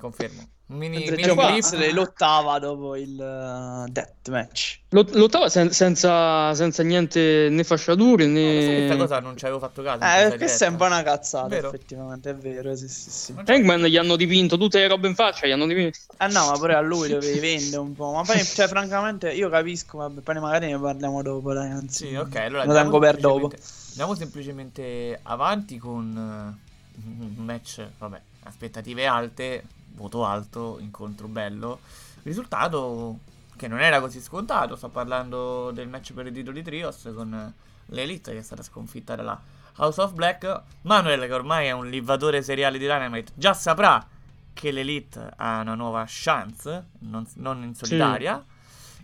[0.00, 0.48] Confermo.
[0.70, 1.34] Mini, Mentre mini.
[1.34, 4.78] Moxley lottava dopo il uh, death match.
[4.90, 8.76] Lot- lottava sen- senza, senza niente né fasciature né...
[8.76, 10.04] Questa cosa non ci avevo fatto caso.
[10.04, 11.02] Eh, questa questa è un po' diretta.
[11.02, 11.68] una cazzata, Vero?
[11.68, 13.34] effettivamente, è vero, sì, sì, sì.
[13.44, 15.98] Hangman gli hanno dipinto tutte le robe in faccia, gli hanno dipinto...
[16.18, 18.12] Ah no, ma pure a lui dovevi vendere un po'.
[18.12, 22.06] Ma poi, cioè, francamente, io capisco, vabbè, poi magari ne parliamo dopo, dai, anzi.
[22.06, 23.50] Sì, ok, allora Lo tengo per dopo.
[23.88, 31.80] Andiamo semplicemente avanti con eh, un match, vabbè, aspettative alte, voto alto, incontro bello.
[32.22, 33.18] Risultato
[33.56, 37.52] che non era così scontato, sto parlando del match per i titoli trios con
[37.86, 39.38] l'Elite che è stata sconfitta dalla
[39.76, 40.62] House of Black.
[40.82, 44.06] Manuel, che ormai è un livatore seriale di Dynamite, già saprà
[44.52, 48.44] che l'Elite ha una nuova chance, non, non in solitaria.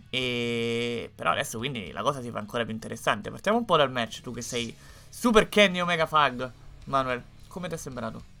[0.09, 3.29] E però adesso quindi la cosa si fa ancora più interessante.
[3.29, 4.21] Partiamo un po' dal match.
[4.21, 4.75] Tu che sei
[5.09, 6.49] Super Kenny Omega Fag,
[6.85, 8.35] Manuel, come ti è sembrato?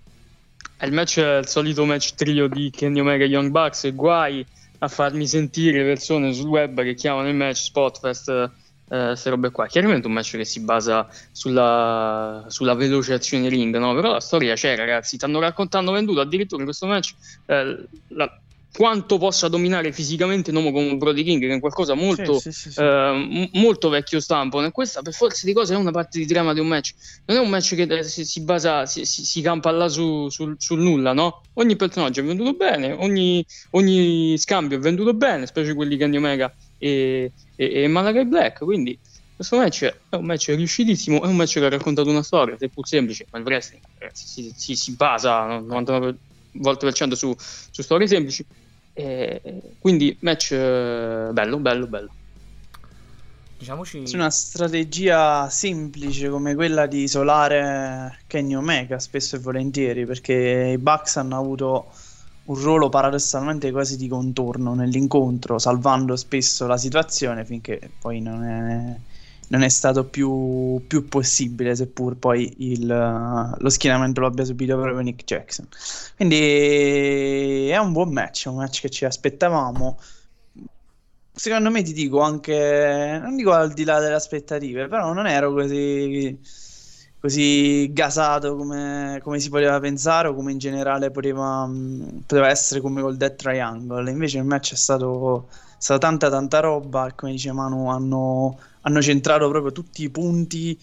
[0.81, 4.45] Il match è il solito match trio di Kenny Omega e Young Bucks e guai
[4.79, 8.51] a farmi sentire persone sul web che chiamano il match Spotfest, eh,
[8.87, 9.65] queste robe qua.
[9.65, 13.95] Chiaramente un match che si basa sulla, sulla veloce azione ring, no?
[13.95, 15.17] Però la storia c'è, ragazzi.
[15.17, 17.13] Ti hanno raccontato, venduto addirittura in questo match
[17.47, 18.39] eh, la-
[18.77, 22.71] quanto possa dominare fisicamente un uomo come Brody King, che è qualcosa molto, Sì, sì,
[22.71, 24.63] sì, eh, molto vecchio stampo.
[24.63, 26.93] E questa, per forza di cose, è una parte di trama di un match.
[27.25, 30.29] Non è un match che eh, si, si basa, si, si- si campa là su-
[30.29, 31.41] sul, sul nulla, no?
[31.53, 36.17] Ogni personaggio è venduto bene, ogni, ogni scambio è venduto bene, specie quelli di Kenny
[36.17, 38.59] Omega e, e, e Malakai Black.
[38.63, 38.95] Quindi
[39.35, 42.87] questo match è un match riuscitissimo, è un match che ha raccontato una storia, seppur
[42.87, 46.15] semplice, ma il wrestling ragazzi, si, si- si basa no, 99
[46.59, 48.45] volte per cento su, su storie semplici.
[48.99, 49.41] E
[49.77, 52.15] quindi match eh, bello, bello, bello.
[53.55, 60.73] Diciamoci Su una strategia semplice come quella di isolare Kenny Omega spesso e volentieri perché
[60.73, 61.91] i Bucks hanno avuto
[62.45, 69.01] un ruolo paradossalmente quasi di contorno nell'incontro salvando spesso la situazione finché poi non è,
[69.49, 72.85] non è stato più, più possibile seppur poi il,
[73.57, 75.67] lo schienamento lo abbia subito proprio Nick Jackson
[76.15, 79.97] quindi è un buon match un match che ci aspettavamo
[81.37, 85.53] secondo me ti dico anche, non dico al di là delle aspettative, però non ero
[85.53, 86.37] così,
[87.19, 92.81] così gasato come, come si poteva pensare o come in generale poteva, mh, poteva essere
[92.81, 94.09] come col Death Triangle.
[94.09, 99.01] Invece il match è stato, stata tanta tanta roba e come dice Manu hanno, hanno
[99.01, 100.79] centrato proprio tutti i punti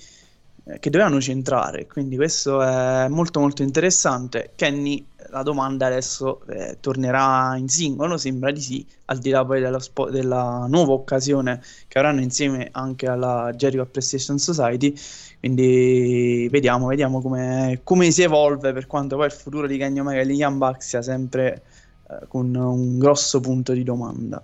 [0.67, 4.53] eh, che dovevano centrare, quindi questo è molto molto interessante.
[4.55, 9.61] Kenny, la domanda adesso eh, tornerà in singolo, sembra di sì, al di là poi
[9.61, 14.95] della, spo- della nuova occasione che avranno insieme anche alla Jericho Appreciation Society,
[15.41, 20.21] quindi vediamo, vediamo come, come si evolve per quanto poi il futuro di Kenny Omega
[20.23, 21.63] e Young Bucks sia sempre
[22.09, 24.43] eh, con un grosso punto di domanda.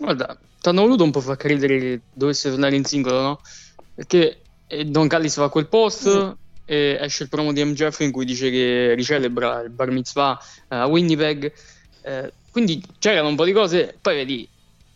[0.00, 3.40] Guarda, ti hanno voluto un po' far credere che dovesse tornare in singolo, no?
[3.94, 8.24] Perché eh, Don Callis fa quel post e esce il promo di MJF in cui
[8.24, 11.52] dice che ricelebra il bar mitzvah eh, a Winnipeg.
[12.02, 14.48] eh, quindi c'erano un po' di cose, poi vedi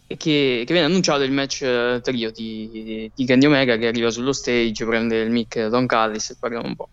[0.06, 4.32] che, che viene annunciato il match eh, trio di, di Kenny Omega che arriva sullo
[4.32, 6.88] stage, prende il mic Don Callis e parla un po'.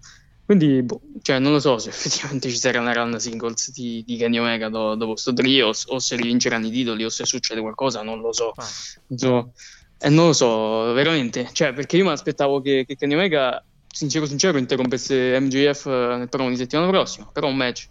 [0.52, 4.18] Quindi, boh, cioè, non lo so se effettivamente ci sarà una run singles di, di
[4.18, 7.62] Kenny Omega do- dopo sto trio, o, o se rivinceranno i titoli, o se succede
[7.62, 8.52] qualcosa, non lo so.
[8.56, 8.66] Ah,
[9.08, 9.54] Non so,
[9.98, 11.50] eh, non lo so, veramente.
[11.54, 16.28] Cioè, perché io mi aspettavo che, che Kenny Omega, sincero sincero, interrompesse MJF eh, nel
[16.30, 17.30] promo di settimana prossima.
[17.32, 17.90] Però un match.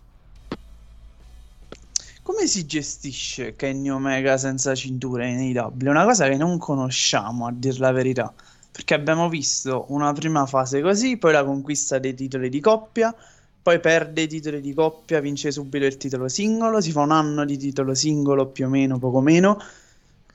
[2.22, 5.86] Come si gestisce Kenny Omega senza cintura in AEW?
[5.86, 8.34] È una cosa che non conosciamo, a dir la verità.
[8.80, 13.14] Perché abbiamo visto una prima fase così, poi la conquista dei titoli di coppia,
[13.62, 17.44] poi perde i titoli di coppia, vince subito il titolo singolo, si fa un anno
[17.44, 19.62] di titolo singolo più o meno, poco meno,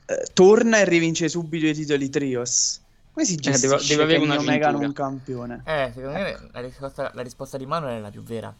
[0.06, 2.80] eh, torna e rivince subito i titoli trios.
[3.10, 5.62] Come si deve- gestisce deve avere Kenny una Omega non campione?
[5.66, 8.54] Eh, secondo me la risposta, la risposta di Manuel è la più vera.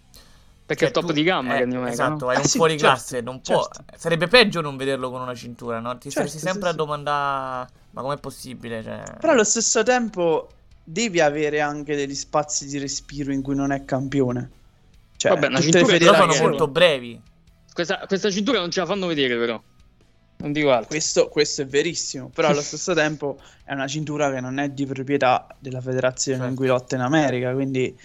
[0.67, 1.93] Perché Cioè, è top tu- di gamma eh, Kenny Omega.
[1.93, 2.33] Esatto, no?
[2.33, 3.63] è Eh un sì, fuori certo, classe, non può...
[3.73, 3.85] certo.
[3.97, 5.93] Sarebbe peggio non vederlo con una cintura, no?
[5.97, 6.77] Ti Certo, saresti sì, sempre a sì.
[6.79, 7.69] domandare...
[7.91, 8.83] Ma com'è possibile?
[8.83, 9.03] Cioè...
[9.21, 10.49] Però allo stesso tempo
[10.83, 14.51] devi avere anche degli spazi di respiro in cui non è campione.
[15.17, 17.21] Cioè, Vabbè, una tutte cintura Però sono molto brevi.
[17.73, 19.61] Questa, questa cintura non ce la fanno vedere, però.
[20.39, 20.89] Non dico altro.
[20.89, 24.85] Questo, questo è verissimo, però allo stesso tempo è una cintura che non è di
[24.85, 26.51] proprietà della federazione Certo.
[26.51, 27.99] in cui lotta in America, quindi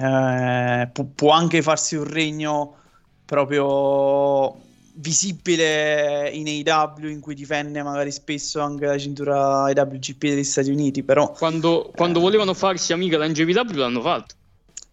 [0.00, 2.76] eh, pu- può anche farsi un regno
[3.24, 4.58] proprio
[4.94, 11.02] visibile in AEW in cui difende magari spesso anche la cintura IWGP degli Stati Uniti,
[11.02, 12.22] però Quando, quando Eh.
[12.22, 14.34] volevano farsi amica la NJPW l'hanno fatto.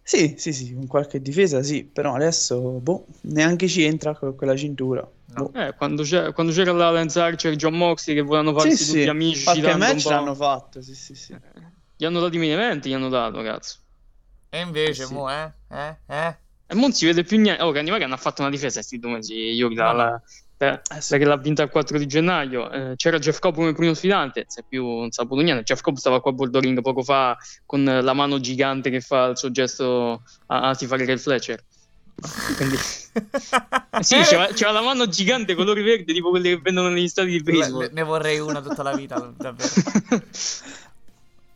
[0.02, 4.56] Sì, sì, sì, con qualche difesa sì, però adesso boh, neanche ci entra con quella
[4.56, 5.06] cintura.
[5.34, 5.52] Boh.
[5.52, 8.84] Eh, quando, c'era, quando c'era la Lance Archer e John Moxley che volevano farsi Sì,
[8.86, 11.36] tutti sì, amici, qualche match l'hanno fatto, sì, sì, sì.
[11.94, 13.76] Gli hanno dato i main event, gli hanno dato, cazzo.
[14.50, 15.12] E invece, Sì.
[15.12, 15.50] mo, eh?
[15.70, 15.96] Eh?
[16.06, 16.36] Eh?
[16.70, 17.62] E non si vede più niente.
[17.62, 19.34] Oh, Candivaga ha fatto una difesa sti due mesi.
[19.34, 20.22] Io No, la, la-
[20.60, 21.16] Eh, sì.
[21.18, 22.70] che l'ha vinta il 4 di gennaio.
[22.70, 24.40] Eh, c'era Jeff Cobb come primo sfidante.
[24.42, 25.62] È più non saputo niente.
[25.62, 29.26] Jeff Cobb stava qua a bordo ring poco fa con la mano gigante che fa
[29.26, 31.62] il suo gesto a, a tifare Ray Fletcher.
[32.56, 32.76] Quindi,
[33.98, 37.40] Eh sì, c'era, c'era la mano gigante colore verde, tipo quelli che vendono negli stadi
[37.40, 37.90] di Ne, baseball.
[37.92, 39.68] ne vorrei una tutta la vita, davvero.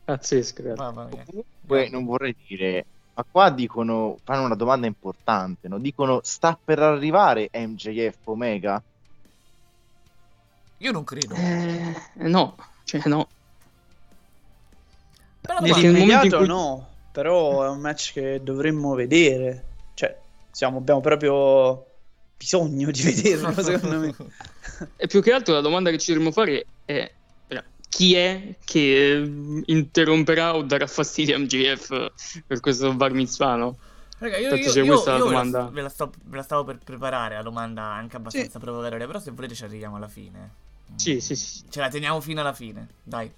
[0.04, 0.62] Pazzesco.
[0.74, 2.84] Comunque non vorrei dire,
[3.14, 5.78] ma qua dicono, fanno una domanda importante, no?
[5.78, 8.82] Dicono sta per arrivare MJF Omega?
[10.78, 11.34] Io non credo.
[11.36, 11.94] Eh,
[12.28, 13.28] no, cioè no.
[15.40, 19.64] Però nel Nell'immediato cui- no, però è un match che dovremmo vedere.
[19.94, 20.18] Cioè,
[20.50, 21.86] siamo, abbiamo proprio
[22.36, 24.14] bisogno di vederlo, secondo me.
[24.96, 27.12] E più che altro la domanda che ci dovremmo fare è
[27.92, 32.12] chi è che eh, interromperà o darà fastidio a MJF
[32.46, 33.76] per questo bar mitzvah, no?
[34.16, 35.68] Raga, io, Infatti io, io- io ve la- domanda.
[35.70, 39.30] Ve, la sto- ve la stavo per preparare la domanda anche abbastanza provocatoria, però se
[39.32, 40.50] volete ci arriviamo alla fine.
[40.96, 41.64] Sì, sì, sì.
[41.68, 43.30] Ce la teniamo fino alla fine, dai.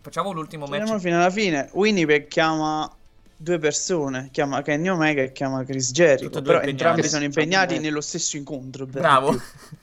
[0.00, 1.00] Facciamo l'ultimo Andiamo match.
[1.02, 1.68] fino alla fine.
[1.72, 2.88] Winnipeg chiama
[3.36, 6.40] due persone, chiama Kenny Omega e chiama Chris Jericho.
[6.40, 8.86] Però entrambi sono impegnati nello stesso incontro.
[8.86, 9.36] Bravo.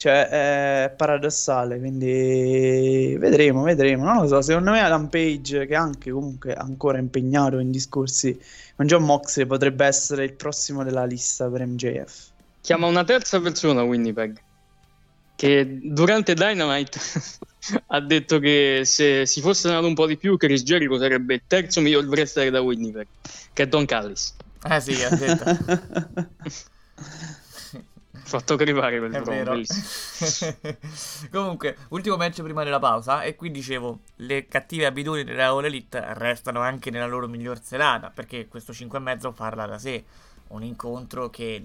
[0.00, 4.04] Cioè, è paradossale, quindi vedremo, vedremo.
[4.04, 8.40] Non lo so, secondo me Adam Page, che è anche comunque ancora impegnato in discorsi
[8.76, 12.30] con John Moxley, potrebbe essere il prossimo della lista per MJF.
[12.62, 14.40] Chiama una terza persona Winnipeg
[15.36, 16.98] che durante Dynamite
[17.88, 21.42] ha detto che se si fosse nato un po' di più Chris Jericho sarebbe il
[21.46, 23.06] terzo miglior wrestler da Winnipeg
[23.52, 24.34] che è Don Callis
[24.66, 25.44] Eh sì, ha detto.
[28.22, 30.56] fatto crepare quel È bellissimo.
[31.30, 33.22] Comunque, ultimo match prima della pausa.
[33.22, 38.10] E qui dicevo: le cattive abitudini della All Elite restano anche nella loro miglior serata.
[38.10, 40.04] Perché questo 5 e mezzo parla da sé.
[40.48, 41.62] Un incontro che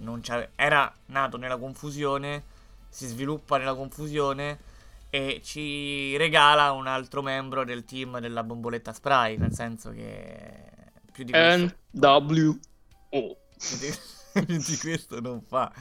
[0.56, 2.44] era nato nella confusione,
[2.90, 4.60] si sviluppa nella confusione
[5.10, 9.38] e ci regala un altro membro del team della bomboletta spray.
[9.38, 10.74] Nel senso che
[11.12, 11.76] più di questo.
[11.92, 12.58] NWO
[13.58, 15.72] Più di, più di questo non fa.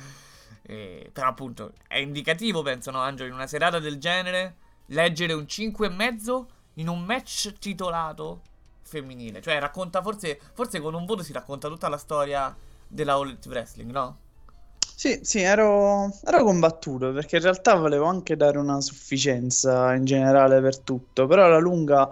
[0.66, 5.46] Eh, però appunto è indicativo, penso, no, Angelo, in una serata del genere, leggere un
[5.46, 8.40] 5 e mezzo in un match titolato
[8.82, 9.40] femminile.
[9.40, 12.54] Cioè racconta forse, forse con un voto si racconta tutta la storia
[12.86, 14.18] della All Elite Wrestling, no?
[14.96, 20.60] Sì, sì, ero, ero combattuto perché in realtà volevo anche dare una sufficienza in generale
[20.60, 22.08] per tutto, però alla lunga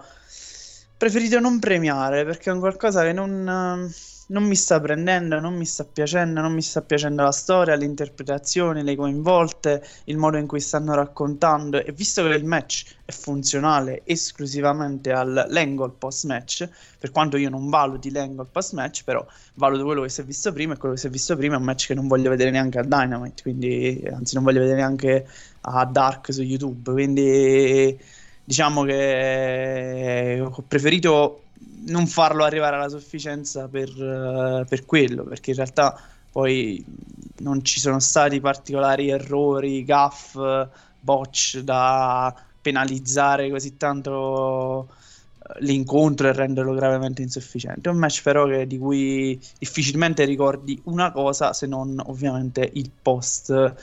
[0.97, 3.89] preferito non premiare perché è un qualcosa che non,
[4.33, 7.85] non mi sta prendendo, non mi sta piacendo, non mi sta piacendo la storia, le
[7.85, 11.77] interpretazioni, le coinvolte, il modo in cui stanno raccontando.
[11.77, 16.67] E visto che il match è funzionale esclusivamente all'angle post-match,
[16.97, 20.73] per quanto io non valuti l'angle post-match, però valuto quello che si è visto prima
[20.73, 22.79] e quello che si è visto prima è un match che non voglio vedere neanche
[22.79, 25.27] a Dynamite, quindi anzi non voglio vedere neanche
[25.61, 27.95] a Dark su YouTube, quindi
[28.43, 31.42] diciamo che ho preferito
[31.87, 35.99] non farlo arrivare alla sufficienza per, eh, per quello, perché in realtà
[36.31, 36.83] poi
[37.37, 40.37] non ci sono stati particolari errori, gaff,
[40.99, 44.89] botch da penalizzare così tanto
[45.39, 47.89] eh, l'incontro e renderlo gravemente insufficiente.
[47.89, 52.91] È un match però che- di cui difficilmente ricordi una cosa se non ovviamente il
[53.01, 53.75] post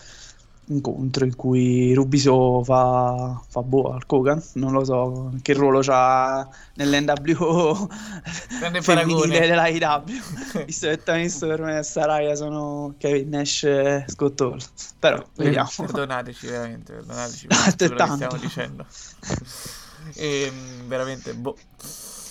[0.70, 6.48] incontro in cui Rubiso fa, fa boh al Kogan, non lo so che ruolo c'ha
[6.74, 7.88] nell'NWO
[8.80, 10.04] femminile della IW,
[10.64, 14.58] visto che Tanisto per me e Saraya sono Kevin Nash e Scott Hall,
[14.98, 15.68] però vediamo.
[15.76, 18.86] Perdonateci, veramente, perdonateci per quello che stiamo dicendo.
[20.16, 21.56] Ehm, veramente, boh.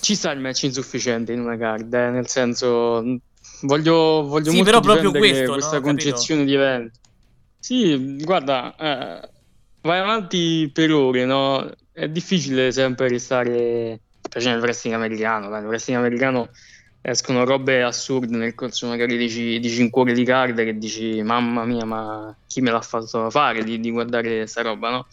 [0.00, 3.20] ci sta il match insufficiente in una card eh, nel senso
[3.62, 5.52] voglio, voglio Sì, molto però proprio questo, no?
[5.52, 5.86] questa Capito?
[5.86, 6.98] concezione di evento
[7.62, 9.32] sì guarda eh,
[9.82, 11.70] vai avanti per ore no?
[11.92, 16.50] è difficile sempre restare specie nel wrestling americano dai, nel wrestling americano
[17.02, 21.22] escono robe assurde nel corso magari di, ci- di 5 ore di card che dici
[21.22, 25.06] mamma mia ma chi me l'ha fatto fare di, di guardare sta roba no?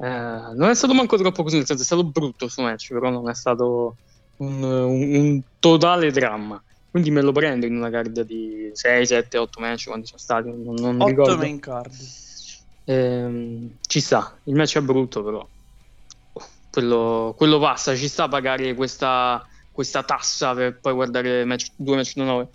[0.00, 3.10] Eh, non è stato manco troppo così, nel senso è stato brutto questo match, però
[3.10, 3.98] non è stato
[4.36, 6.62] un, un- un totale dramma.
[6.90, 10.48] Quindi me lo prendo in una card di 6, 7, 8 match quanti sono stati,
[10.48, 11.36] non, non 8 ricordo.
[11.36, 11.92] main card.
[12.84, 15.46] Ehm, ci sta, il match è brutto però.
[16.70, 21.96] Quello, quello passa, ci sta a pagare questa, questa tassa per poi guardare match, due
[21.96, 22.48] match da 9.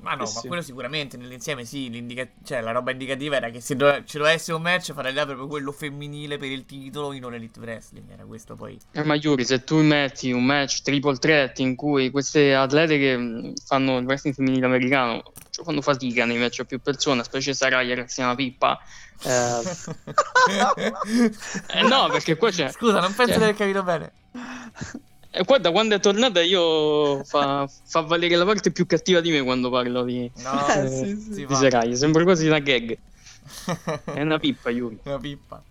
[0.00, 3.60] Ma no, Sì, ma quello sicuramente nell'insieme sì, l'indica- cioè la roba indicativa era che
[3.60, 7.12] se dove- ci doveva essere un match farei là proprio quello femminile per il titolo
[7.12, 8.78] in un Elite Wrestling, era questo poi.
[8.92, 13.16] Eh, ma Yuri, se tu metti un match triple threat in cui queste atlete che
[13.16, 17.52] mh, fanno il wrestling femminile americano cioè, fanno fatica nei match a più persone, specie
[17.52, 18.78] Saraya che sia una pippa.
[19.22, 19.28] Eh,
[21.78, 22.70] eh, no, perché qua c'è.
[22.70, 24.12] Scusa, non penso cioè, di aver capito bene.
[25.32, 29.30] eh, qua da quando è tornata io fa, fa valere la parte più cattiva di
[29.30, 31.32] me quando parlo di, No, eh, sì, sì.
[31.32, 31.54] si di.
[31.54, 31.94] Saraya.
[31.94, 32.98] Sembra quasi una gag.
[34.04, 34.98] È una pippa, Yuri.
[35.04, 35.62] Una pippa.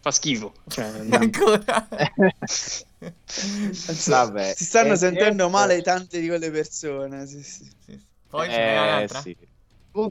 [0.00, 0.52] Fa schifo.
[0.68, 0.84] Cioè.
[1.10, 1.88] Ancora.
[4.06, 7.26] Vabbè, si stanno eh, sentendo eh, male tante di quelle persone.
[7.26, 7.70] Sì, sì.
[7.84, 7.98] Sì.
[8.28, 9.20] Poi ce n'è Eh, un'altra.
[9.20, 9.36] sì.
[9.92, 10.08] Uh,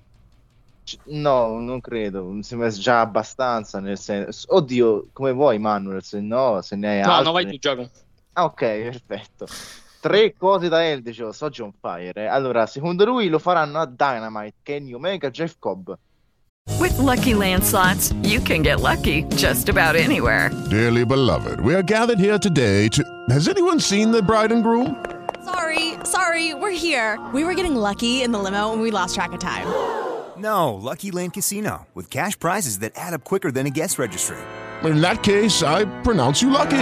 [0.83, 2.23] c- No, non credo.
[2.25, 3.79] Mi sembra già abbastanza.
[3.79, 6.03] Nel senso, oddio, come vuoi, Manuel.
[6.03, 7.23] Se no, se ne hai No, altre.
[7.25, 7.89] no, vai tu, Giacomo.
[8.33, 9.45] Ah, ok, perfetto.
[10.01, 12.11] Tre cose da Eldejo, so John Fire.
[12.15, 12.25] eh.
[12.27, 15.93] Allora, secondo lui lo faranno a Dynamite, Kenny Omega, Jeff Cobb.
[16.79, 20.49] With Lucky Land slots, you can get lucky just about anywhere.
[20.69, 23.03] Dearly beloved, we are gathered here today to.
[23.29, 24.95] Has anyone seen the bride and groom?
[25.45, 27.19] Sorry, sorry, we're here.
[27.33, 29.67] We were getting lucky in the limo and we lost track of time.
[30.35, 34.35] No, Lucky Land Casino, with cash prizes that add up quicker than a guest registry.
[34.83, 36.81] In that case, I pronounce you lucky.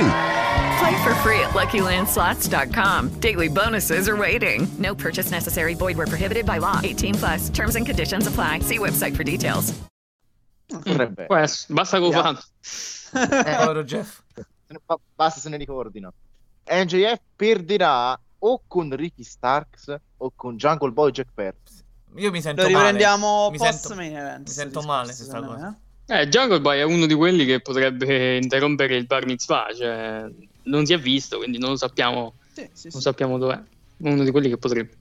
[0.82, 3.10] Play for free at LuckyLandSlots.com.
[3.20, 4.68] Daily bonuses are waiting.
[4.80, 5.76] No purchase necessary.
[5.76, 6.80] Void were prohibited by law.
[6.84, 7.50] 18 plus.
[7.52, 8.60] Terms and conditions apply.
[8.62, 9.74] See website for details.
[10.68, 11.28] Potrebbe.
[11.70, 12.34] Basta lo Yeah.
[13.14, 14.22] Povero Jeff.
[14.34, 14.46] Se
[15.16, 16.14] Basta se ne ricordino.
[16.68, 21.58] NJF perderà o con Ricky Starks o con Jungle Boy Jack Perry.
[22.16, 22.84] Io mi sento Lo male.
[22.92, 24.48] riprendiamo Mi post sento- main event.
[24.48, 25.78] Mi sento male su sta cosa.
[26.08, 30.26] me, Eh, Jungle Boy è uno di quelli che potrebbe interrompere il bar mitzvah, cioè
[30.64, 32.34] non si è visto, quindi non lo sappiamo?
[32.54, 33.02] Sì, sì, non sì.
[33.02, 33.62] sappiamo dov'è.
[33.98, 34.98] Uno di quelli che potrebbe.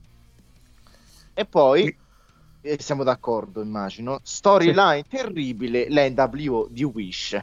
[1.33, 1.95] E poi,
[2.61, 7.39] e siamo d'accordo, immagino, storyline terribile, l'NW di Wish.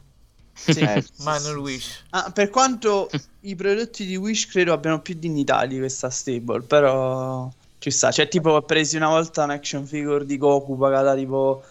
[0.52, 0.80] Sì.
[0.80, 2.04] Eh, Manuel Wish.
[2.10, 3.08] Ah, per quanto
[3.40, 8.10] i prodotti di Wish credo abbiano più dignità di questa stable, però ci sta.
[8.10, 11.64] Cioè, tipo, ho presi una volta un action figure di Goku pagata tipo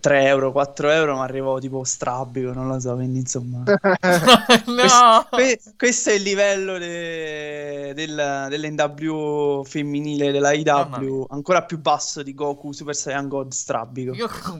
[0.00, 3.64] 3 euro, 4 euro, ma arrivavo tipo strabico, non lo so, quindi insomma...
[4.66, 5.26] no!
[5.30, 12.34] Que- questo è il livello de- del- dell'NW femminile della IW, ancora più basso di
[12.34, 14.14] Goku Super Saiyan God strabico.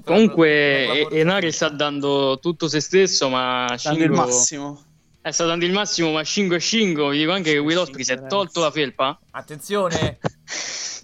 [0.04, 1.08] Comunque.
[1.10, 4.14] Enari sta dando tutto se stesso, ma il Shingo...
[4.14, 4.82] massimo.
[5.22, 8.04] Eh, sta dando il massimo, ma Shingo e Shingo, vi dico anche che Will Ospreay
[8.04, 9.18] si è tolto la felpa.
[9.32, 10.18] Attenzione!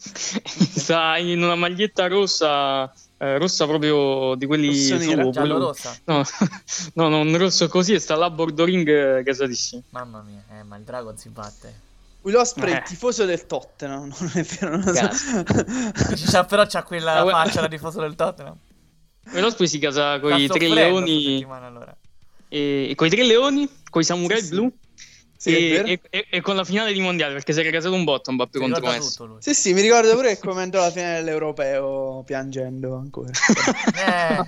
[0.03, 2.92] sta in una maglietta rossa,
[3.22, 4.74] eh, rossa proprio di quelli
[5.30, 5.96] Giallo rossa.
[6.06, 6.22] No,
[6.94, 9.82] no, no, un rosso così e sta là a bordo ring eh, gasatissimo.
[9.90, 11.90] Mamma mia, eh, ma il Dragon si batte.
[12.22, 12.82] Will Ospreay, Eh.
[12.82, 16.30] tifoso del Tottenham, non è vero, non lo so.
[16.30, 18.56] C'ha- però c'ha quella Ah, faccia da tifoso del Tottenham.
[19.32, 21.96] Will Ospreay si casa con i tre leoni, allora.
[22.48, 24.48] e, con i tre leoni, con i samurai sì.
[24.50, 24.72] blu.
[24.91, 24.91] Sì,
[25.51, 28.30] è e, e- e- con la finale di mondiale perché si era casato un botto
[28.30, 29.11] un po' più Si contro Messi.
[29.11, 29.43] tutto lui.
[29.43, 33.30] Sì, sì, mi ricordo pure che commentò la fine dell'Europeo piangendo ancora.
[33.95, 34.45] Eh,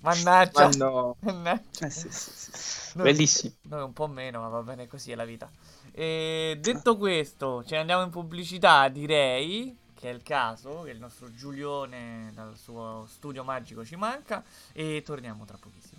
[0.00, 0.68] mannaggia.
[0.68, 1.16] Ma no.
[1.20, 1.86] Mannaggia.
[1.86, 2.50] Eh, sì, sì, sì.
[2.94, 3.54] Noi- Bellissimo.
[3.62, 5.50] Noi un po' meno, ma va bene così è la vita.
[5.92, 10.98] E detto questo, ce ne andiamo in pubblicità, direi che è il caso, che il
[10.98, 15.89] nostro Giulione dal suo studio magico ci manca e torniamo tra pochissimo.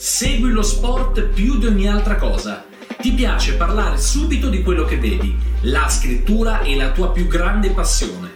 [0.00, 2.64] Segui lo sport più di ogni altra cosa.
[3.00, 5.36] Ti piace parlare subito di quello che vedi.
[5.62, 8.30] La scrittura è la tua più grande passione.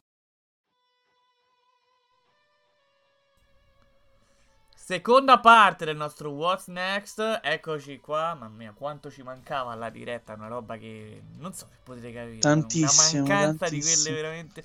[4.91, 10.33] Seconda parte del nostro What's Next, eccoci qua, mamma mia quanto ci mancava alla diretta,
[10.33, 13.95] una roba che non so se potete capire, Tantissimo, una mancanza tantissimo.
[13.95, 14.63] di quelle veramente...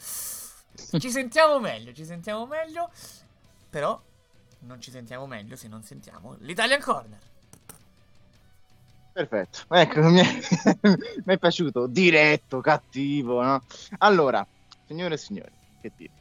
[0.98, 2.90] Ci sentiamo meglio, ci sentiamo meglio,
[3.70, 4.02] però
[4.62, 7.20] non ci sentiamo meglio se non sentiamo l'Italian Corner.
[9.12, 10.40] Perfetto, ecco, mi è,
[11.24, 13.62] mi è piaciuto, diretto, cattivo, no?
[13.98, 14.44] Allora,
[14.86, 16.12] signore e signori, che dire?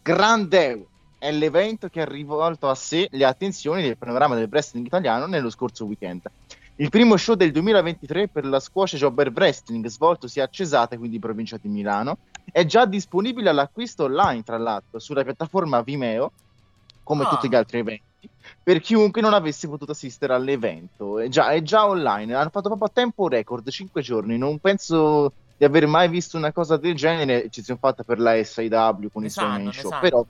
[0.00, 0.86] Grande
[1.20, 5.50] è l'evento che ha rivolto a sé le attenzioni del panorama del wrestling italiano nello
[5.50, 6.22] scorso weekend.
[6.76, 11.20] Il primo show del 2023 per la squash Jobber Wrestling, svoltosi a Cesate, quindi in
[11.20, 12.16] provincia di Milano,
[12.50, 16.32] è già disponibile all'acquisto online, tra l'altro, sulla piattaforma Vimeo,
[17.02, 17.28] come Ah.
[17.28, 18.30] tutti gli altri eventi,
[18.62, 21.18] per chiunque non avesse potuto assistere all'evento.
[21.18, 24.38] È già, è già online, hanno fatto proprio a tempo record, 5 giorni.
[24.38, 28.42] Non penso di aver mai visto una cosa del genere, ci siamo fatta per la
[28.42, 30.24] SIW con Ne i suoi sanno, main ne show, però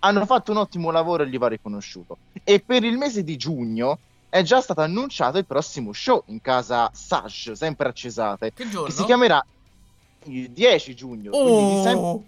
[0.00, 2.18] hanno fatto un ottimo lavoro e gli va riconosciuto.
[2.44, 6.90] E per il mese di giugno è già stato annunciato il prossimo show in casa
[6.92, 8.86] Sash, sempre a Cesate, Che giorno?
[8.86, 9.44] che si chiamerà
[10.24, 12.24] il 10 giugno, quindi di sempre, Oh,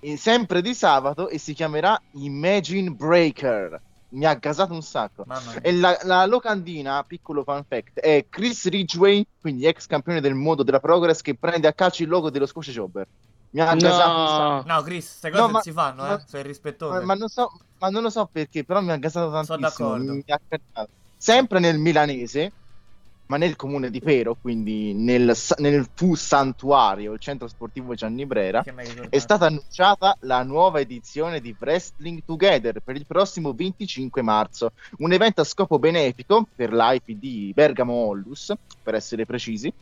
[0.00, 3.80] eh, sempre di sabato e si chiamerà Imagine Breaker.
[4.08, 5.26] Mi ha gasato un sacco.
[5.60, 10.62] E la, la locandina, piccolo fun fact, è Chris Ridgway, quindi ex campione del mondo
[10.62, 13.06] della Progress, che prende a calcio il logo dello Squash Jobber.
[13.50, 14.66] Mi ha gasato.
[14.68, 16.92] No, No, Chris, queste cose No, non ma- si fanno, ma- eh, sei rispettoso.
[16.94, 19.58] Ma, ma non so, ma non lo so perché, però mi ha gasato tantissimo.
[19.90, 20.12] d'accordo.
[20.12, 20.86] mi ha.
[21.18, 22.52] Sempre nel milanese,
[23.28, 28.62] ma nel comune di Pero, quindi nel, nel fu santuario, il centro sportivo Gianni Brera,
[29.08, 35.12] è stata annunciata la nuova edizione di Wrestling Together per il prossimo 25 marzo, un
[35.12, 39.72] evento a scopo benefico per l'IPD Bergamo Ollus, per essere precisi,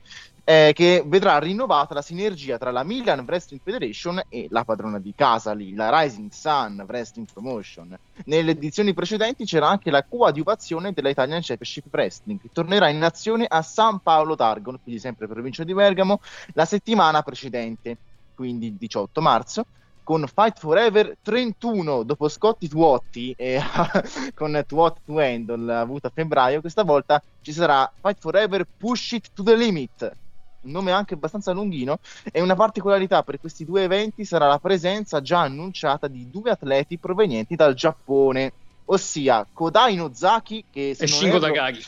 [0.44, 5.14] eh, che vedrà rinnovata la sinergia tra la Milan Wrestling Federation e la padrona di
[5.16, 7.98] casa lì, la Rising Sun Wrestling Promotion.
[8.26, 13.46] Nelle edizioni precedenti c'era anche la coadiuvazione della Italian Championship Wrestling, che tornerà in azione
[13.48, 16.20] a San Paolo Targon, quindi sempre provincia di Bergamo,
[16.52, 17.96] la settimana precedente,
[18.34, 19.64] quindi il 18 marzo,
[20.02, 23.58] con Fight Forever 31 dopo Scotti Tuotti e
[24.34, 29.28] con Tuot to Handle avuto a febbraio, questa volta ci sarà Fight Forever Push It
[29.32, 30.22] to the Limit.
[30.64, 31.98] Un nome anche abbastanza lunghino
[32.32, 36.98] e una particolarità per questi due eventi sarà la presenza già annunciata di due atleti
[36.98, 38.52] provenienti dal Giappone,
[38.86, 41.84] ossia Kodai Nozaki che e Shingo erro- Takagi.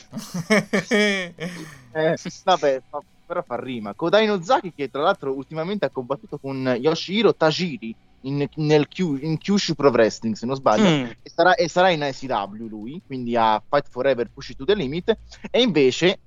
[1.91, 3.95] eh, vabbè, fa- però fa rima.
[3.95, 9.37] Kodai Nozaki, che tra l'altro ultimamente ha combattuto con Yoshihiro Tajiri in, nel Q- in
[9.39, 11.09] Kyushu Pro Wrestling, se non sbaglio, Mm.
[11.21, 15.17] e, sarà, e sarà in ICW lui, quindi a Fight Forever Push to the Limit,
[15.49, 16.19] e invece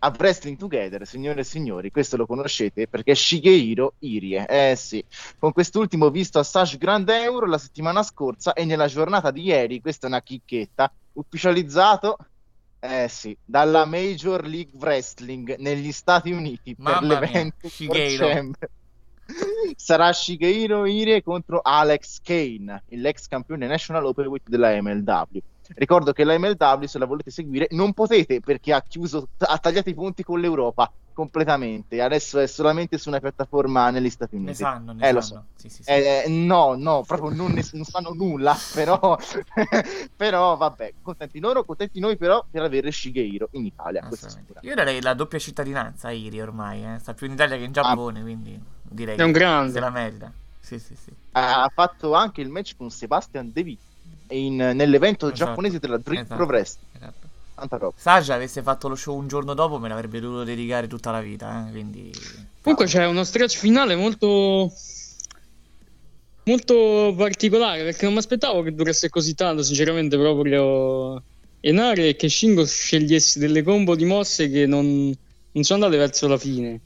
[0.00, 4.46] a Wrestling Together, signore e signori, questo lo conoscete perché è Shigehiro Irie.
[4.46, 5.04] Eh sì,
[5.38, 9.80] con quest'ultimo visto a Sash Grand Euro la settimana scorsa e nella giornata di ieri,
[9.80, 12.16] questa è una chicchetta, ufficializzato
[12.80, 18.68] eh sì, dalla Major League Wrestling negli Stati Uniti per Mamma mia, l'evento for Champ.
[19.76, 25.38] Sarà Shigeiro Irie contro Alex Kane, l'ex campione National Openweight della MLW.
[25.74, 29.88] Ricordo che la MLW, se la volete seguire, non potete perché ha chiuso, ha tagliato
[29.90, 32.00] i ponti con l'Europa completamente.
[32.00, 34.50] Adesso è solamente su una piattaforma negli Stati Uniti.
[34.50, 35.46] Ne sanno, ne Eh, lo sanno.
[35.54, 35.60] so.
[35.60, 35.90] Sì, sì, sì.
[35.90, 39.16] Eh, eh, no, no, proprio non, ne, non sanno nulla, però,
[40.16, 44.08] però vabbè, contenti loro, contenti noi però per avere Shigeiro in Italia.
[44.60, 46.98] Io darei la doppia cittadinanza a Iri ormai, eh.
[46.98, 49.72] sta più in Italia che in Giappone, quindi direi È un che grande.
[49.72, 50.32] se la merita.
[50.60, 51.10] Sì, sì, sì.
[51.32, 53.80] ha fatto anche il match con Sebastian De Witt
[54.30, 56.96] in- nell'evento Esatto, giapponese della Dream esatto, Pro Wrestling.
[56.96, 57.26] esatto.
[57.54, 57.94] Tanta roba.
[57.96, 61.66] Saja avesse fatto lo show un giorno dopo me l'avrebbe dovuto dedicare tutta la vita,
[61.66, 62.12] eh, quindi...
[62.62, 64.72] Comunque c'è uno stretch finale molto
[66.44, 71.22] molto particolare perché non mi aspettavo che durasse così tanto, sinceramente proprio
[71.60, 75.12] Enare e che Shingo scegliesse delle combo di mosse che non,
[75.52, 76.80] non sono andate verso la fine.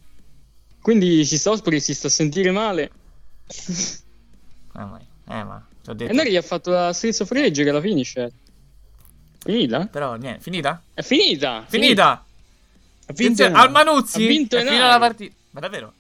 [0.81, 2.91] Quindi si sta Osprey si sta a sentire male.
[4.73, 4.99] Ah, ma...
[4.99, 5.67] Eh, ma...
[5.85, 6.13] detto.
[6.13, 8.33] Enare gli ha fatto la Streets of Rage che la finisce.
[9.39, 9.87] Finita?
[9.87, 10.83] Però, niente, finita?
[10.95, 11.65] È finita!
[11.69, 12.11] Finita!
[12.11, 15.35] Ha vinto Attenzione, al Manuzzi Ha vinto è finita la partita.
[15.51, 15.93] Ma davvero?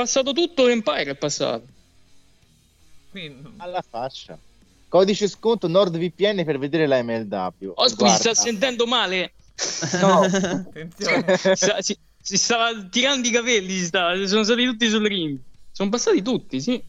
[0.00, 1.66] passato tutto l'Empire è passato.
[3.10, 3.54] Quindi...
[3.58, 4.38] Alla faccia.
[4.88, 7.72] Codice sconto NordVPN per vedere la MLW.
[7.74, 9.32] Osprey si sta sentendo male.
[10.00, 10.22] No.
[10.24, 11.36] Attenzione.
[11.80, 15.38] Si, si stava tirando i capelli, si stava- sono stati tutti sul ring.
[15.70, 16.82] Sono passati tutti, sì.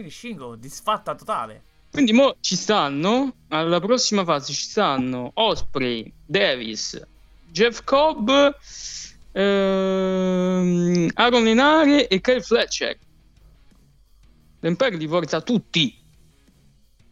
[0.00, 1.62] Quindi Shingo disfatta totale.
[1.90, 6.98] Quindi mo ci stanno, alla prossima fase ci stanno Osprey, Davis,
[7.50, 8.30] Jeff Cobb,
[9.32, 12.98] ehm, Aaron Lenare e Kyle Fletcher.
[14.60, 15.94] L'Empire li porta tutti.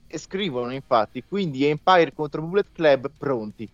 [0.07, 3.69] E scrivono infatti, quindi Empire contro Bullet Club pronti.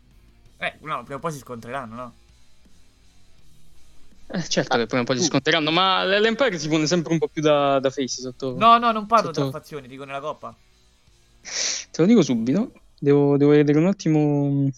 [0.56, 2.14] Eh, no, prima o poi si scontreranno, no?
[4.26, 7.28] Eh, certo che prima o poi si sconteranno, ma l'Empire si pone sempre un po'
[7.28, 8.54] più da, da face sotto...
[8.56, 10.56] No, no, non parlo sotto- tra fazioni, dico nella coppa.
[11.90, 12.72] Te lo dico subito.
[12.98, 14.70] Devo, devo vedere un attimo.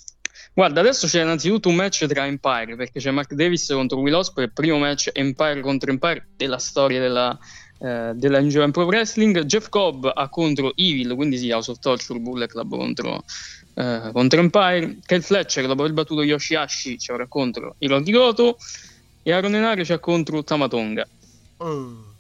[0.52, 4.50] Guarda, adesso c'è innanzitutto un match tra Empire perché c'è Mark Davis contro Will Ospreay,
[4.52, 7.38] primo match Empire contro Empire della storia della,
[7.78, 9.44] eh, della New Japan Pro Wrestling.
[9.44, 13.22] Jeff Cobb ha contro Evil, quindi sì, House of Torture Bullet Club contro,
[13.74, 14.98] eh, contro Empire.
[15.04, 18.56] Kyle Fletcher, dopo aver battuto Yoshihashi, ci avrà contro Hiroki Goto.
[19.26, 21.04] E Aaron Enare c'ha contro Tamatonga.
[21.56, 22.14] Oh.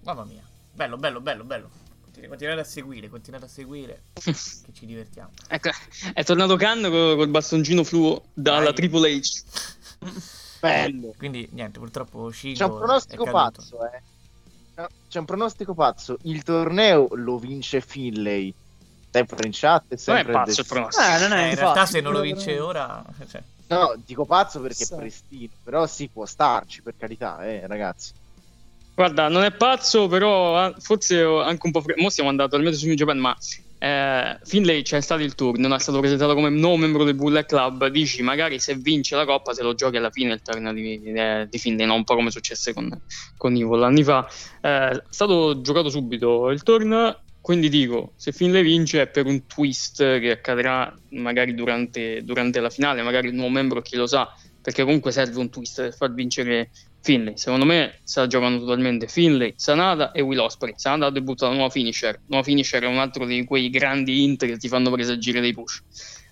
[0.00, 0.42] Mamma mia.
[0.72, 1.68] Bello, bello, bello, bello.
[2.00, 4.02] Continu- Continuate a seguire, continuate a seguire.
[4.14, 5.28] che ci divertiamo.
[5.46, 5.68] Ecco,
[6.14, 8.74] è tornato Khan co- col bastoncino fluo dalla Dai.
[8.76, 9.42] Triple H.
[10.58, 11.12] Bello.
[11.18, 14.88] Quindi niente, purtroppo Shingo C'è un pronostico pazzo, eh.
[15.06, 16.16] C'è un pronostico pazzo.
[16.22, 18.54] Il torneo lo vince Finlay.
[19.10, 19.82] Sempre in chat.
[19.82, 21.06] e Non è sempre pazzo il pronostico.
[21.06, 23.04] Eh, non è Eh, in realtà se non lo vince ora...
[23.28, 24.92] Cioè, No, dico pazzo perché Sì.
[24.92, 25.52] è prestino.
[25.62, 28.12] Però si può starci, per carità, eh, ragazzi.
[28.94, 31.80] Guarda, non è pazzo, però ah, forse anche un po'.
[31.80, 33.36] Fre- Mo siamo andati almeno su New Japan, ma
[33.78, 37.44] eh, Finlay c'è stato il tour, non è stato presentato come nuovo membro del Bullet
[37.46, 37.88] Club.
[37.88, 41.48] Dici, magari se vince la coppa, se lo giochi alla fine il turno di, eh,
[41.50, 41.94] di Finlay, no?
[41.94, 42.88] un po' come successe con,
[43.36, 44.28] con Evil anni fa.
[44.60, 47.23] Eh, è stato giocato subito il turno.
[47.44, 52.70] Quindi dico, se Finlay vince è per un twist che accadrà magari durante, durante la
[52.70, 56.14] finale, magari il nuovo membro chi lo sa, perché comunque serve un twist per far
[56.14, 56.70] vincere
[57.02, 57.36] Finlay.
[57.36, 60.72] Secondo me se la giocano totalmente Finlay, Sanada e Will Ospreay.
[60.78, 62.18] Sanada ha debuttato nuova finisher.
[62.28, 65.82] Nuova finisher è un altro di quei grandi int che ti fanno presagire dei push.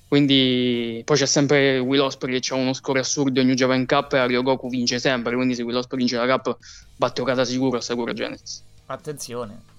[0.08, 4.14] Quindi poi c'è sempre Will Ospreay che ha uno score assurdo in New Japan Cup
[4.14, 5.34] e Ario Goku vince sempre.
[5.34, 6.56] Quindi se Will Ospreay vince la Cup
[6.96, 8.62] batte Okada sicuro a Sakura Genesis.
[8.86, 9.71] attenzione.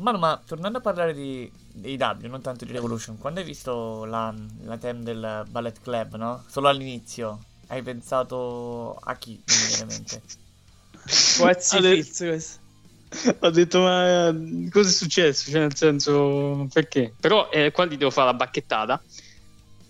[0.00, 4.34] Ma, ma tornando a parlare di, W, non tanto di Revolution, quando hai visto la,
[4.62, 6.42] la theme del Ballet Club, no?
[6.48, 9.42] Solo all'inizio, hai pensato a chi?
[11.36, 12.58] Coezzi Ale- Fitz, questo.
[13.40, 15.50] Ho detto, ma eh, cosa è successo?
[15.50, 17.12] Cioè, nel senso, perché?
[17.18, 19.02] Però eh, qua gli devo fare la bacchettata.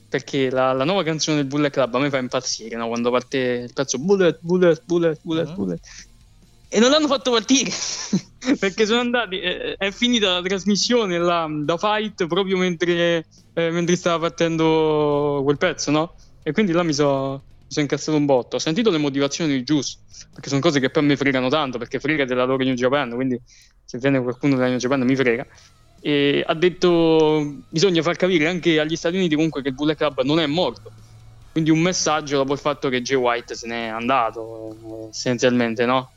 [0.08, 2.88] Perché la, la nuova canzone del Bullet Club a me fa impazzire, no?
[2.88, 5.54] Quando parte il pezzo Bullet, Bullet, Bullet, Bullet, Mhm.
[5.54, 5.80] Bullet.
[6.72, 7.68] E non l'hanno fatto partire
[8.58, 9.40] perché sono andati.
[9.40, 15.58] eh, è finita la trasmissione là, da fight proprio mentre, eh, mentre stava partendo quel
[15.58, 16.14] pezzo, no?
[16.44, 17.42] E quindi là mi sono
[17.74, 18.56] incazzato un botto.
[18.56, 19.98] Ho sentito le motivazioni di Juice
[20.32, 23.10] perché sono cose che poi mi fregano tanto perché frega della loro New Japan.
[23.10, 23.40] Quindi
[23.84, 25.44] se viene qualcuno della New Japan mi frega.
[26.00, 30.22] E ha detto bisogna far capire anche agli Stati Uniti comunque che il Bullet Club
[30.22, 30.92] non è morto.
[31.52, 36.12] Quindi un messaggio dopo il fatto che Jay White se n'è andato, eh, essenzialmente, no?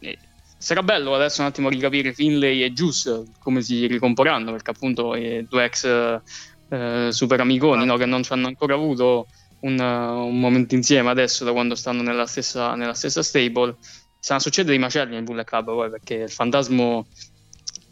[0.00, 0.18] E
[0.58, 5.46] sarà bello adesso un attimo ricapire Finlay e Juice come si ricomporranno, perché appunto i
[5.48, 6.20] due ex
[6.68, 9.26] eh, super amiconi no, che non ci hanno ancora avuto
[9.60, 13.76] un, un momento insieme adesso da quando stanno nella stessa, nella stessa stable.
[14.18, 17.04] Stanno a succedere dei macelli nel Bullet Club poi perché il fantasma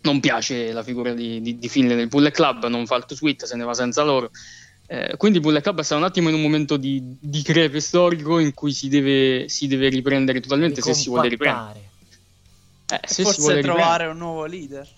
[0.03, 3.47] non piace la figura di, di, di Finlay nel Bullet Club, non fa il suite,
[3.47, 4.31] se ne va senza loro.
[4.93, 8.53] Eh, quindi Bullet Club sta un attimo in un momento di, di crepe storico in
[8.55, 11.91] cui si deve, si deve riprendere totalmente se si vuole riprendere.
[12.91, 14.89] Eh, se si Forse vuole trovare un nuovo leader.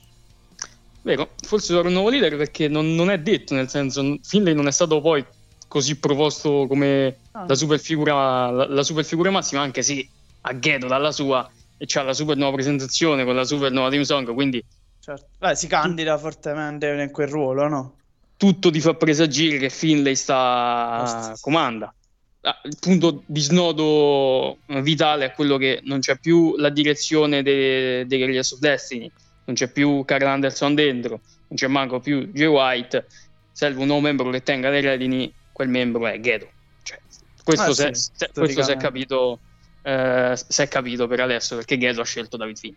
[1.03, 4.67] Vero, forse trovare un nuovo leader perché non, non è detto, nel senso, Finlay non
[4.67, 5.23] è stato poi
[5.69, 7.45] così proposto come Ah.
[7.47, 10.09] la super figura, la, la super figura massima, anche se
[10.41, 14.03] a Ghedo dalla sua e c'ha la super nuova presentazione con la super nuova team
[14.05, 14.65] song, quindi
[15.01, 15.27] Certo.
[15.39, 17.97] Beh, si candida fortemente in quel ruolo, no?
[18.43, 21.95] Tutto ti fa presagire che Finlay sta comanda.
[22.41, 28.05] Ah, Il punto di snodo vitale è quello che non c'è più la direzione dei,
[28.05, 29.09] dei Guerrillas of Destiny,
[29.45, 33.07] non c'è più Carl Anderson dentro, non c'è manco più Jay White,
[33.53, 36.49] serve un nuovo membro che tenga le redini, quel membro è Gedo.
[36.83, 36.99] Cioè,
[37.45, 39.39] questo, Ah, se- sì, se- questo si è capito,
[39.83, 42.75] eh, si è capito per adesso perché Gedo ha scelto David Finn.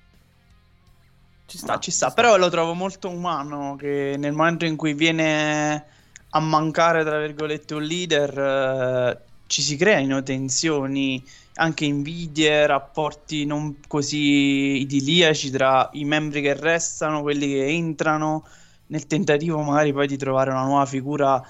[1.46, 2.12] Ci sta, ci sta.
[2.12, 5.86] Però lo trovo molto umano che nel momento in cui viene
[6.30, 11.24] a mancare, tra virgolette, un leader, eh, ci si creino tensioni,
[11.56, 18.44] anche invidie, rapporti non così idilliaci tra i membri che restano, quelli che entrano,
[18.88, 21.42] nel tentativo magari poi di trovare una nuova figura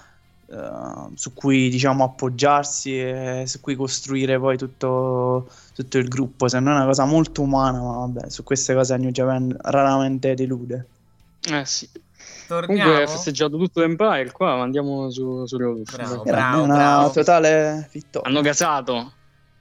[0.48, 6.48] eh, su cui diciamo appoggiarsi e su cui costruire poi tutto, tutto il gruppo.
[6.48, 10.88] Sembra una cosa molto umana, ma vabbè, su queste cose a New Japan raramente delude.
[11.50, 11.88] Eh sì.
[12.48, 12.82] Torniamo.
[12.82, 15.82] Comunque ha festeggiato tutto l'Empire qua, ma andiamo su, su Raw.
[15.84, 17.12] Bravo, Era bravo, una bravo.
[17.12, 18.30] totale vittoria.
[18.30, 19.12] Hanno gasato.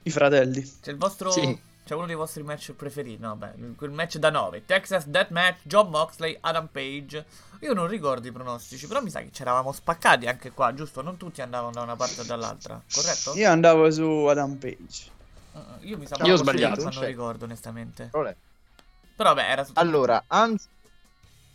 [0.03, 0.61] I fratelli.
[0.81, 1.31] C'è il vostro.
[1.31, 1.59] Sì.
[1.85, 3.21] C'è uno dei vostri match preferiti?
[3.21, 4.65] No, beh, quel match da 9.
[4.65, 7.23] Texas Deathmatch, John Moxley, Adam Page.
[7.59, 11.03] Io non ricordo i pronostici, però mi sa che ci eravamo spaccati anche qua, giusto?
[11.03, 13.33] Non tutti andavano da una parte o dall'altra, corretto?
[13.35, 15.13] Io andavo su Adam Page.
[15.55, 16.83] Uh, Io mi sa Io ho sbagliato.
[16.83, 18.09] Non Cioè- ricordo onestamente.
[18.11, 18.35] Olè.
[19.15, 19.79] Però vabbè, era tutto...
[19.79, 20.67] Allora, Hans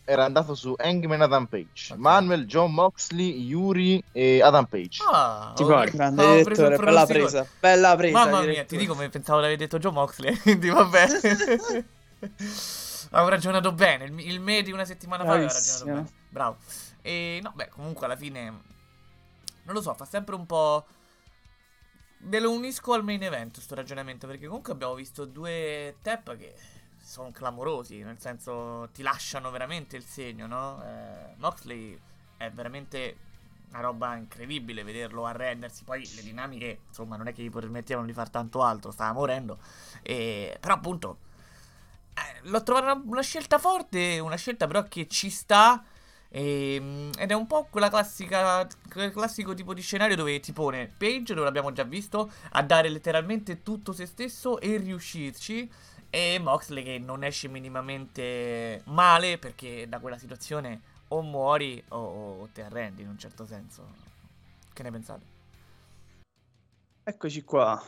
[0.07, 5.03] era andato su Hangman Adam Page, Manuel, John Moxley, Yuri e Adam Page.
[5.09, 5.91] Ah, Ti ho- pare?
[5.91, 7.47] Grande avevo il bella presa.
[7.61, 8.19] Bella presa.
[8.19, 8.67] Mamma mia, direttore.
[8.67, 11.07] ti dico, mi pensavo di aver detto Joe Moxley, quindi vabbè.
[13.11, 16.07] Avevo ragionato bene, il, il me di una settimana fa aveva ragionato bene.
[16.31, 16.57] Bravo.
[17.03, 18.43] E no, beh, comunque alla fine
[19.65, 20.85] non lo so, fa sempre un po'
[22.23, 26.55] Ve lo unisco al main event sto ragionamento, perché comunque abbiamo visto due tap che
[27.03, 30.83] sono clamorosi, nel senso ti lasciano veramente il segno, no?
[30.85, 31.99] Eh, Moxley
[32.37, 33.17] è veramente
[33.71, 35.85] una roba incredibile vederlo arrendersi.
[35.85, 39.59] Poi le dinamiche, insomma, non è che gli permettevano di fare tanto altro, stava morendo.
[40.03, 41.19] E, però, appunto,
[42.15, 45.83] eh, l'ho trovata una, una scelta forte, una scelta però che ci sta.
[46.31, 50.91] Ehm, ed è un po' quella classica, quel classico tipo di scenario dove ti pone
[50.97, 55.71] Page, dove l'abbiamo già visto, a dare letteralmente tutto se stesso e riuscirci.
[56.13, 62.49] E Moxley che non esce minimamente male perché da quella situazione o muori o, o
[62.53, 63.87] ti arrendi in un certo senso.
[64.73, 65.39] Che ne pensate?
[67.03, 67.83] Eccoci qua.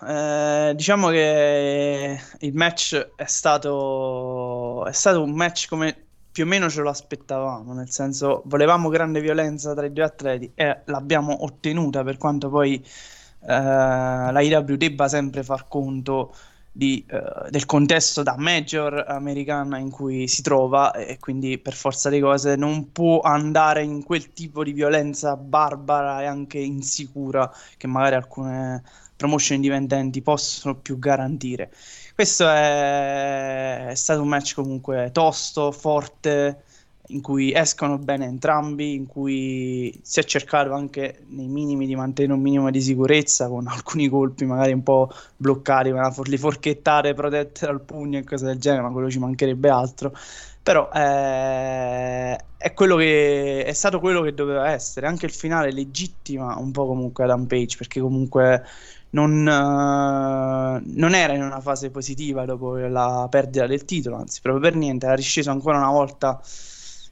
[0.70, 6.68] Eh, diciamo che il match è stato, è stato un match come più o meno
[6.70, 12.02] ce lo aspettavamo, nel senso volevamo grande violenza tra i due atleti e l'abbiamo ottenuta
[12.02, 16.34] per quanto poi eh, la IW debba sempre far conto
[16.72, 22.08] di, eh, del contesto da major americana in cui si trova e quindi per forza
[22.08, 27.86] di cose non può andare in quel tipo di violenza barbara e anche insicura che
[27.86, 28.82] magari alcune
[29.16, 31.70] promotion indipendenti possono più garantire.
[32.14, 36.64] Questo è, è stato un match comunque tosto, forte,
[37.08, 42.34] in cui escono bene entrambi, in cui si è cercato anche nei minimi di mantenere
[42.34, 47.14] un minimo di sicurezza con alcuni colpi magari un po' bloccati, ma for- le forchettate
[47.14, 50.14] protette dal pugno e cose del genere, ma quello ci mancherebbe altro.
[50.62, 55.06] Però eh, è, che, è stato quello che doveva essere.
[55.06, 58.64] Anche il finale legittima un po' comunque Adam Page, perché comunque
[59.12, 64.62] non, eh, non era in una fase positiva dopo la perdita del titolo, anzi, proprio
[64.62, 66.40] per niente, era risceso ancora una volta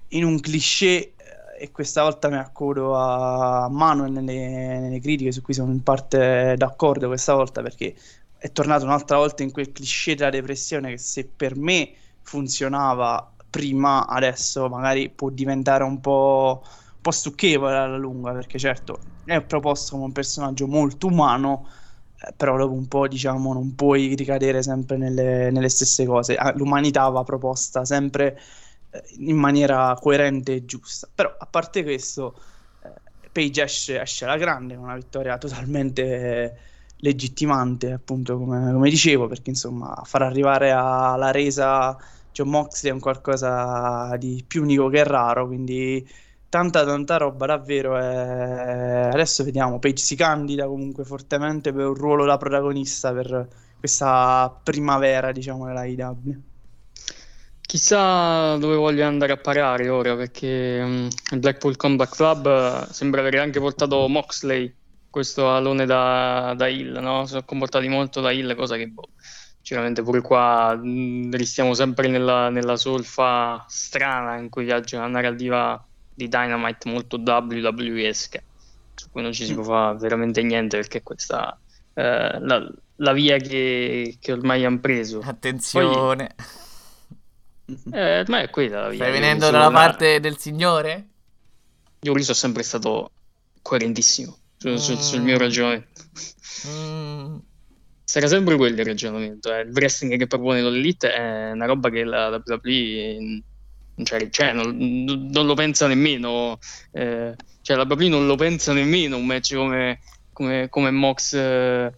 [0.09, 1.15] in un cliché eh,
[1.61, 6.55] e questa volta mi accodo a Manuel nelle, nelle critiche su cui sono in parte
[6.57, 7.95] d'accordo questa volta perché
[8.39, 11.93] è tornato un'altra volta in quel cliché della depressione che se per me
[12.23, 19.01] funzionava prima, adesso magari può diventare un po', un po' stucchevole alla lunga perché certo
[19.25, 21.69] è proposto come un personaggio molto umano
[22.37, 27.09] però dopo un po' diciamo non puoi ricadere sempre nelle, nelle stesse cose Ah, l'umanità
[27.09, 28.39] va proposta sempre
[28.91, 31.09] eh, in maniera coerente e giusta.
[31.15, 32.35] Però a parte questo,
[32.83, 36.59] eh, Page esce, esce alla grande, una vittoria totalmente
[36.97, 41.97] legittimante, appunto, come, come dicevo, perché insomma far arrivare alla resa
[42.33, 46.07] John Moxley è un qualcosa di più unico che raro, quindi
[46.51, 47.97] tanta tanta roba davvero.
[47.97, 53.49] e Adesso vediamo, Page si candida comunque fortemente per un ruolo da protagonista per
[53.79, 56.43] questa primavera, diciamo, della IW.
[57.63, 63.21] Chissà dove voglio andare a parare ora, perché mm, il Blackpool Combat Club eh, sembra
[63.21, 64.75] avere anche portato Moxley,
[65.09, 67.27] questo alone da, da Hill, no?
[67.27, 69.11] Sono comportati molto da Hill, cosa che boh,
[69.63, 75.85] sicuramente pure qua mm, restiamo sempre nella, nella solfa strana in cui viaggia una narrativa
[76.25, 78.43] di Dynamite molto WWE-esca,
[78.95, 81.59] su cui non ci si può fare veramente niente perché questa
[81.93, 82.01] è
[82.41, 85.21] la, la via che, che ormai hanno preso.
[85.23, 86.35] Attenzione.
[87.93, 88.99] Eh, ormai è quella la via.
[88.99, 91.07] Stai venendo dalla una- parte del signore?
[92.01, 93.13] Io lì sono sempre stato
[93.63, 96.03] coerentissimo su- su- sul mio ragionamento.
[96.67, 97.37] Mm,
[98.03, 99.55] Sarà sempre quello il ragionamento.
[99.55, 99.61] eh.
[99.61, 103.41] Il wrestling che propone l'Elite è una roba che la WWE
[104.03, 104.77] c'è- cioè, non,
[105.31, 106.59] non lo pensa nemmeno.
[106.93, 110.01] eh, cioè, la WWE non lo pensa nemmeno un match come,
[110.33, 111.35] come, come Mox.
[111.35, 111.93] eh,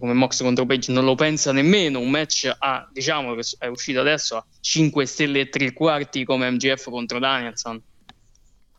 [0.00, 4.00] come Mox contro Page non lo pensa nemmeno un match a diciamo che è uscito
[4.00, 7.80] adesso a 5 stelle e 3 quarti come MGF contro Danielson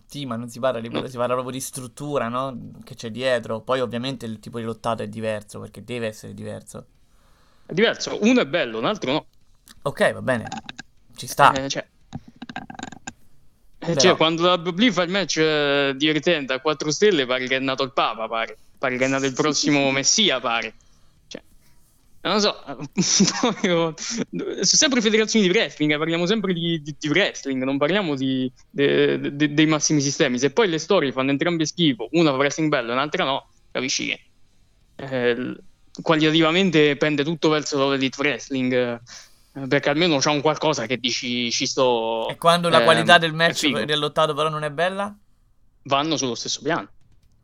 [0.07, 2.71] stima, non si parla di quello, si parla proprio di struttura, no?
[2.83, 3.61] Che c'è dietro.
[3.61, 6.85] Poi ovviamente il tipo di lottato è diverso, perché deve essere diverso.
[7.65, 9.25] È diverso, uno è bello, un altro no.
[9.83, 10.45] Ok, va bene.
[11.15, 11.51] Ci sta.
[11.53, 11.85] Eh, cioè,
[13.79, 17.55] Però- cioè, quando la WWE fa il match eh, divertente a 4 stelle, pare che
[17.55, 18.57] è nato il Papa, pare.
[18.77, 20.73] Pare che è nato il prossimo Messia, pare.
[21.27, 21.41] Cioè,
[22.21, 22.55] non lo so.
[23.95, 28.51] Sono sempre federazioni di wrestling, eh, parliamo sempre di, di- di wrestling, non parliamo di-
[28.69, 30.37] de- de- dei massimi sistemi.
[30.39, 34.07] Se poi le storie fanno entrambe schifo, una fa wrestling bello e un'altra no, capisci
[34.07, 34.19] che
[34.95, 35.55] eh,
[36.01, 39.01] qualitativamente pende tutto verso l'elite wrestling.
[39.63, 42.27] Eh, perché almeno c'è un qualcosa che dici ci sto.
[42.29, 43.83] E quando la ehm, qualità del match figo.
[43.85, 45.15] del lottato però non è bella?
[45.83, 46.89] vanno sullo stesso piano.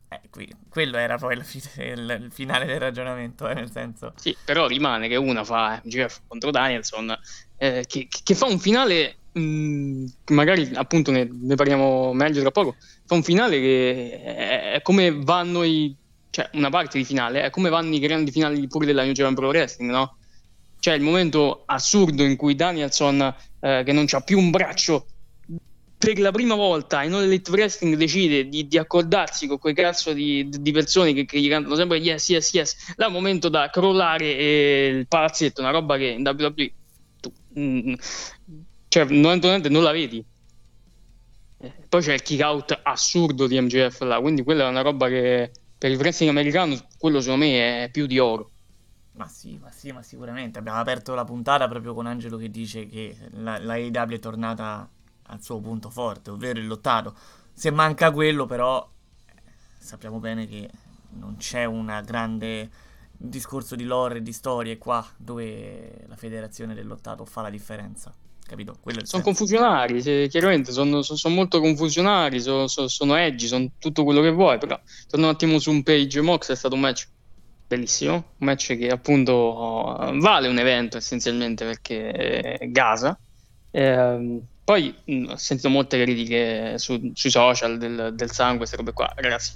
[0.08, 1.44] Eh, qui, quello era poi il,
[1.78, 4.12] il- il finale del ragionamento, eh, nel senso.
[4.16, 7.16] Sì, però rimane che una fa MJF contro Danielson,
[7.56, 12.76] eh, che, che fa un finale, mh, magari appunto ne, ne parliamo meglio tra poco,
[13.06, 15.96] fa un finale che è, è come vanno i,
[16.30, 19.34] cioè una parte di finale, è come vanno i grandi finali pure della New Japan
[19.34, 20.18] Pro Wrestling, no?
[20.84, 25.06] C'è il momento assurdo in cui Danielson, eh, che non c'ha più un braccio,
[25.96, 30.46] per la prima volta in Elite Wrestling decide di, di accordarsi con quei cazzo di,
[30.46, 32.76] di persone che, che gli cantano sempre yes, yes, yes.
[32.96, 36.72] Là è un momento da crollare e il palazzetto, una roba che in WWE
[37.18, 37.94] tu, mm,
[38.88, 40.22] cioè, normalmente non la vedi.
[41.60, 45.08] Eh, Poi c'è il kick out assurdo di MJF là, quindi quella è una roba
[45.08, 48.50] che per il wrestling americano, quello secondo me è più di oro.
[49.16, 50.58] Ma sì, ma sì, ma sicuramente.
[50.58, 54.88] Abbiamo aperto la puntata proprio con Angelo che dice che la, la AEW è tornata
[55.26, 57.14] al suo punto forte, ovvero il lottato.
[57.52, 58.88] Se manca quello, però,
[59.26, 59.42] eh,
[59.78, 60.68] sappiamo bene che
[61.10, 62.68] non c'è un grande
[63.16, 68.12] discorso di lore e di storie qua dove la federazione del lottato fa la differenza.
[68.44, 68.78] Capito?
[69.06, 69.20] Sono senso.
[69.22, 74.20] confusionari, se- chiaramente sono, sono- sono molto confusionari, sono, sono, sono edgy, sono tutto quello
[74.20, 77.08] che vuoi, però torno un attimo su un page Mox, è stato un match
[77.66, 83.18] bellissimo, un match che appunto eh, vale un evento essenzialmente perché Gaza.
[83.70, 88.92] Ehm, poi mh, ho sentito molte critiche su- sui social del, del sangue, queste robe
[88.92, 89.52] qua, ragazzi,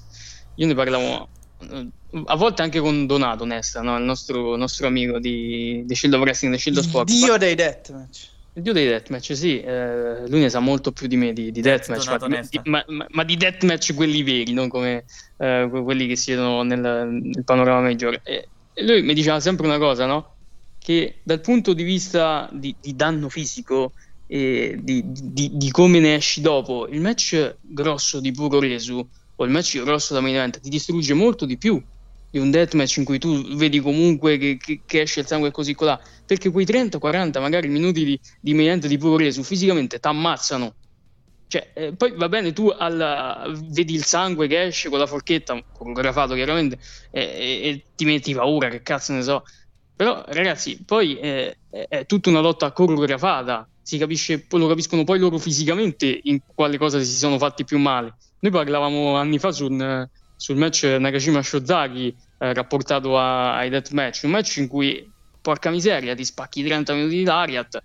[0.57, 1.29] io ne parlavo
[1.61, 1.89] eh,
[2.27, 3.97] a volte anche con Donato Nesta, no?
[3.97, 7.09] il nostro, nostro amico di, di Shield of Wrestling, di Shield of Sport.
[7.09, 8.37] Dio dei deathmatch.
[8.59, 11.61] Il dio dei deathmatch, sì, eh, lui ne sa molto più di me di, di
[11.61, 12.29] deathmatch, ma,
[12.65, 15.05] di- ma- ma- di deathmatch quelli veri, non come
[15.37, 18.21] eh, que- quelli che si vedono nel, nel panorama maggiore.
[18.25, 20.39] E, e lui mi diceva sempre una cosa, no?
[20.77, 23.93] Che dal punto di vista di, di danno fisico
[24.27, 29.45] e di, di- di come ne esci dopo, il match grosso di puro resu o
[29.45, 31.81] il match grosso da main event ti distrugge molto di più
[32.31, 35.75] di un deathmatch in cui tu vedi comunque che, che- che esce il sangue così
[35.75, 35.99] colà
[36.29, 40.74] perché quei 30-40 magari minuti di, di event di puro resu fisicamente ti ammazzano
[41.47, 45.59] cioè, eh, poi va bene tu alla- vedi il sangue che esce con la forchetta
[45.72, 46.79] coreografato chiaramente
[47.11, 49.43] e, e- e ti metti paura che cazzo ne so.
[49.95, 55.39] Però ragazzi poi eh, è, tutta una lotta coreografata si capisce lo capiscono poi loro
[55.39, 58.14] fisicamente in quale cosa si sono fatti più male.
[58.41, 60.07] Noi parlavamo anni fa sul,
[60.37, 65.11] sul match Nakashima Shozaki eh, rapportato a- ai deathmatch un match in cui
[65.49, 67.80] porca miseria ti spacchi 30 minuti di Lariat eh,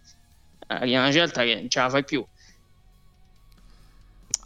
[0.68, 2.26] arriva una certa che non ce la fai più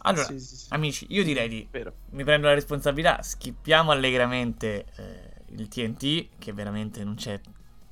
[0.02, 0.66] Allora, Sì, sì, sì.
[0.68, 1.92] amici, io direi di Vero.
[2.10, 7.40] mi prendo la responsabilità, schippiamo allegramente eh, il TNT, che veramente non c'è,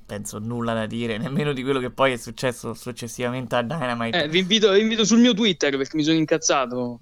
[0.06, 4.28] penso, nulla da dire, nemmeno di quello che poi è successo successivamente a Dynamite, Eh,
[4.28, 7.00] vi, invito, vi invito sul mio Twitter perché mi sono incazzato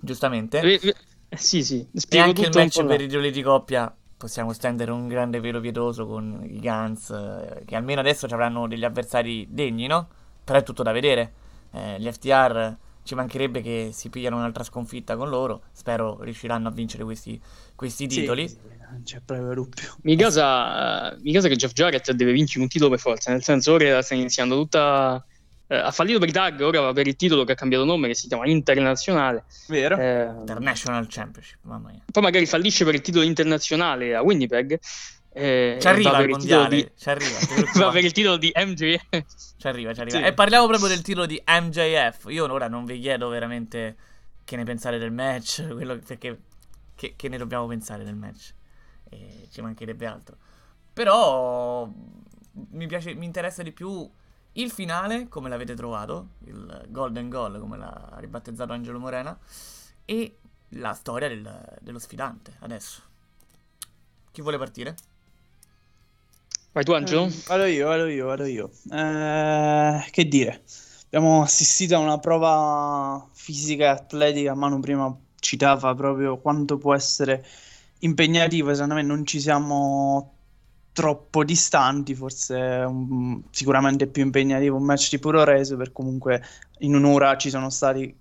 [0.00, 0.58] giustamente.
[0.60, 2.84] Eh, sì sì E spiego anche il match là.
[2.84, 7.62] per i titoli di coppia possiamo stendere un grande velo pietoso con i Guns, eh,
[7.64, 10.08] che almeno adesso ci avranno degli avversari degni, no?
[10.44, 11.32] Però è tutto da vedere.
[11.72, 15.62] Eh, gli FTR ci mancherebbe che si pigliano un'altra sconfitta con loro.
[15.72, 17.40] Spero riusciranno a vincere questi,
[17.74, 18.46] questi titoli.
[18.46, 18.58] sì,
[18.90, 19.96] non c'è proprio dubbio.
[20.02, 23.72] mi casa, mi casa che Jeff Jarrett deve vincere un titolo per forza nel senso
[23.72, 25.24] ora sta iniziando tutta
[25.70, 28.08] eh, ha fallito per i tag ora va per il titolo che ha cambiato nome
[28.08, 29.96] che si chiama Internazionale Vero?
[29.96, 32.02] Eh, International Championship, mamma mia.
[32.10, 34.78] poi magari fallisce per il titolo internazionale a Winnipeg
[35.32, 37.38] eh, Ci arriva va il mondiale, di- ci arriva.
[37.78, 38.96] va per il titolo di MJ
[39.60, 40.18] Ci arriva, ci arriva.
[40.18, 40.24] Sì.
[40.24, 42.24] E parliamo proprio del titolo di MJF.
[42.30, 43.94] Io ora non vi chiedo veramente
[44.44, 46.36] che ne pensate del match, quello- perché
[46.96, 48.52] che, che ne dobbiamo pensare del match.
[49.08, 50.36] E ci mancherebbe altro.
[50.92, 51.88] Però
[52.70, 54.10] mi piace, mi interessa di più
[54.52, 59.36] il finale, come l'avete trovato, il Golden Goal, come l'ha ribattezzato Angelo Morena,
[60.04, 60.36] e
[60.74, 63.02] la storia del- dello sfidante adesso.
[64.32, 64.96] Chi vuole partire?
[66.72, 68.70] vai tu Angelo Eh, vado io, vado io, vado io.
[68.90, 70.62] Eh, che dire?
[71.06, 74.54] abbiamo assistito a una prova fisica e atletica.
[74.54, 77.44] Manu prima citava proprio quanto può essere
[78.00, 78.72] impegnativo.
[78.74, 80.38] Secondo me non ci siamo
[80.92, 86.42] troppo distanti, forse um, sicuramente più impegnativo un match di puro reso, per comunque
[86.80, 88.14] in un'ora ci sono stati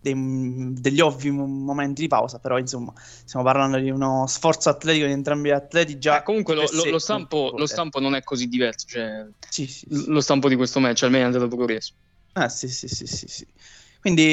[0.00, 0.14] dei,
[0.72, 5.48] degli ovvi momenti di pausa, però insomma stiamo parlando di uno sforzo atletico di entrambi
[5.50, 6.20] gli atleti già.
[6.20, 9.86] Eh, comunque lo, lo, lo, stampo, lo, stampo, non è così diverso, cioè, sì, sì,
[9.90, 10.04] sì.
[10.06, 11.92] lo stampo di questo match almeno è andato progresso.
[12.32, 13.46] Ah sì sì sì sì, sì.
[14.00, 14.28] Quindi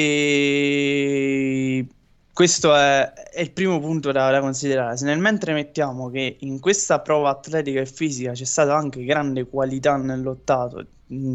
[2.38, 4.96] questo è, è, il primo punto da, da, considerare.
[4.96, 9.48] Se nel mentre mettiamo che in questa prova atletica e fisica c'è stata anche grande
[9.48, 10.86] qualità nell'ottato,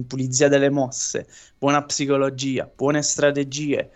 [0.07, 1.27] pulizia delle mosse,
[1.57, 3.91] buona psicologia, buone strategie,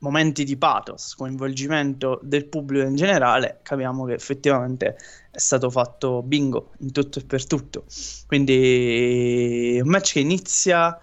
[0.00, 4.98] momenti di pathos, coinvolgimento del pubblico in generale, capiamo che effettivamente
[5.30, 7.86] è stato fatto bingo in tutto e per tutto.
[8.26, 11.00] Quindi un match che inizia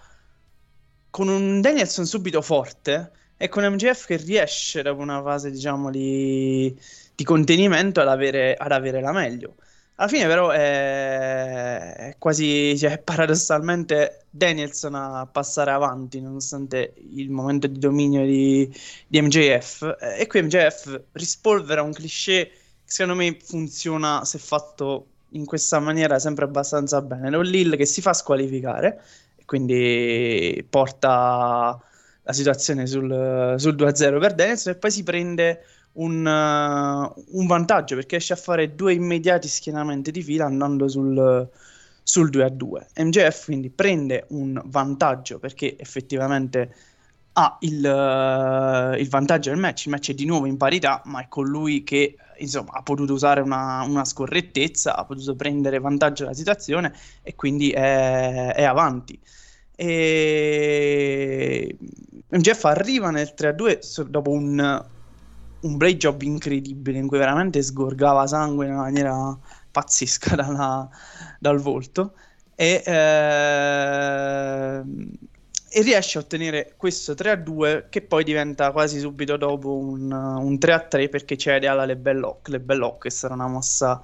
[1.10, 6.76] con un Danielson subito forte e con MGF che riesce dopo una fase diciamo di,
[7.14, 9.54] di contenimento ad avere, ad avere, la meglio.
[9.94, 17.68] Alla fine però è, è quasi, cioè, paradossalmente Danielson a passare avanti nonostante il momento
[17.68, 18.70] di dominio di,
[19.06, 22.50] di MJF e qui MJF rispolvera un cliché che
[22.84, 27.30] secondo me funziona se fatto in questa maniera sempre abbastanza bene.
[27.30, 29.02] Lo Lil che si fa squalificare
[29.36, 31.80] e quindi porta
[32.28, 37.94] la situazione sul, sul 2-0 per Danielson e poi si prende un, uh, un, vantaggio
[37.94, 41.48] perché riesce a fare due immediati schienamenti di fila andando sul,
[42.02, 43.02] sul 2-2.
[43.02, 46.74] MJF quindi prende un vantaggio perché effettivamente
[47.32, 51.22] ha il, uh, il, vantaggio del match, il match è di nuovo in parità, ma
[51.22, 56.36] è colui che insomma, ha potuto usare una, una scorrettezza, ha potuto prendere vantaggio della
[56.36, 59.18] situazione e quindi è, è avanti.
[59.80, 61.76] E
[62.30, 64.84] MJF arriva nel 3-2 dopo un,
[65.60, 69.38] un blade job incredibile in cui veramente sgorgava sangue in una maniera
[69.70, 70.88] pazzesca dalla,
[71.38, 72.14] dal volto.
[72.56, 74.82] E, eh,
[75.70, 81.08] e, riesce a ottenere questo 3-2 che poi diventa quasi subito dopo un, un 3-3
[81.08, 84.00] perché cede alla Lebelloc che sarà una mossa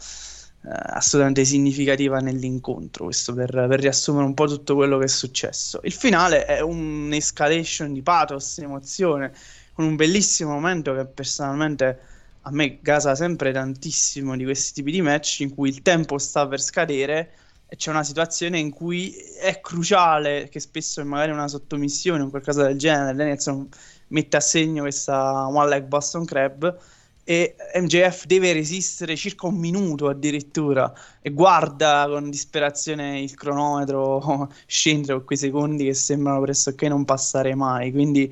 [0.67, 5.81] assolutamente significativa nell'incontro, questo per, per, riassumere un po' tutto quello che è successo.
[5.85, 9.33] Il finale è un'escalation di pathos, emozione,
[9.73, 11.99] con un bellissimo momento che personalmente
[12.43, 16.47] a me gasa sempre tantissimo di questi tipi di match in cui il tempo sta
[16.47, 17.33] per scadere
[17.67, 22.29] e c'è una situazione in cui è cruciale, che spesso è magari una sottomissione o
[22.29, 23.69] qualcosa del genere, Danielson
[24.09, 26.79] mette a segno questa one leg Boston Crab
[27.25, 35.15] e MJF deve resistere circa un minuto addirittura e guarda con disperazione il cronometro scendere
[35.15, 37.91] con quei secondi che sembrano pressoché non passare mai.
[37.93, 38.25] Quindi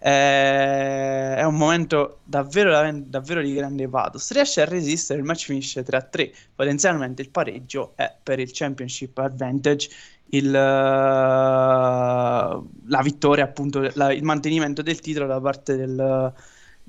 [0.00, 4.32] eh, è un momento davvero, davvero di grande pathos.
[4.32, 9.88] Riesce a resistere il match finisce 3-3 potenzialmente il pareggio è per il championship advantage
[10.32, 10.52] il, uh,
[12.88, 16.32] la vittoria appunto la, il mantenimento del titolo da parte del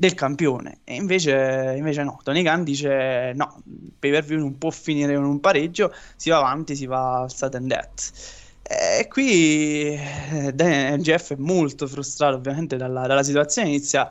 [0.01, 0.79] del campione.
[0.83, 3.61] E invece, invece no, Tony Khan dice no,
[3.99, 7.31] pay per view non può finire con un pareggio, si va avanti, si va al
[7.31, 8.11] sudden death.
[8.63, 14.09] E qui eh, Jeff è molto frustrato ovviamente dalla, dalla, situazione, inizia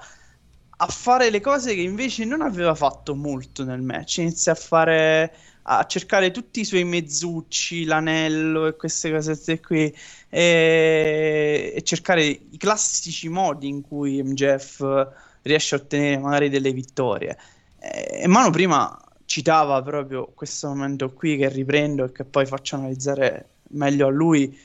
[0.77, 5.35] a fare le cose che invece non aveva fatto molto nel match, inizia a fare
[5.63, 9.93] a cercare tutti i suoi mezzucci, l'anello e queste cose qui
[10.29, 17.37] e, e cercare i classici modi in cui MJF riesce a ottenere magari delle vittorie.
[17.79, 23.49] E Mano prima citava proprio questo momento qui che riprendo e che poi faccio analizzare
[23.71, 24.59] meglio a lui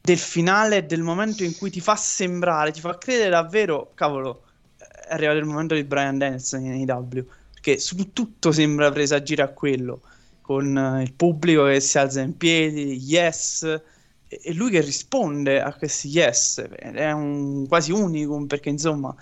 [0.00, 4.44] del finale, del momento in cui ti fa sembrare, ti fa credere davvero, cavolo,
[4.78, 9.48] è arrivato il momento di Brian Danielson in AEW, perché su tutto sembra presagire a
[9.48, 10.00] quello,
[10.40, 13.80] con il pubblico che si alza in piedi, yes,
[14.26, 19.14] e lui che risponde a questi yes, è un quasi unicum perché insomma